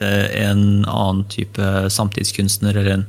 eh, 0.00 0.44
en 0.44 0.84
annen 0.84 1.24
type 1.32 1.90
samtidskunstner 1.94 2.76
eller 2.76 2.94
en 2.98 3.06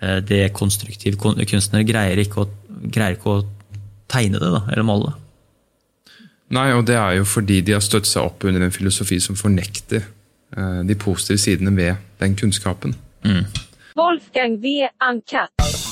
eh, 0.00 0.18
dekonstruktiv 0.24 1.18
kunstner 1.20 1.86
greier 1.88 2.20
ikke, 2.22 2.46
å, 2.46 2.82
greier 2.92 3.18
ikke 3.18 3.38
å 3.38 3.46
tegne 4.12 4.40
det, 4.42 4.50
da, 4.54 4.64
eller 4.70 4.86
male 4.86 5.10
det. 5.10 5.16
Nei, 6.54 6.68
og 6.76 6.84
det 6.86 6.94
er 6.94 7.16
jo 7.18 7.24
fordi 7.26 7.58
de 7.66 7.74
har 7.74 7.82
støtt 7.82 8.06
seg 8.06 8.28
opp 8.28 8.46
under 8.46 8.62
en 8.62 8.74
filosofi 8.74 9.18
som 9.22 9.38
fornekter 9.38 10.04
eh, 10.04 10.80
de 10.86 10.98
positive 11.00 11.42
sidene 11.42 11.74
ved 11.74 11.98
den 12.22 12.38
kunnskapen. 12.38 12.94
Mm. 13.26 13.44
Wolfgang 13.98 14.60
V. 14.62 14.78
Ankat. 15.02 15.85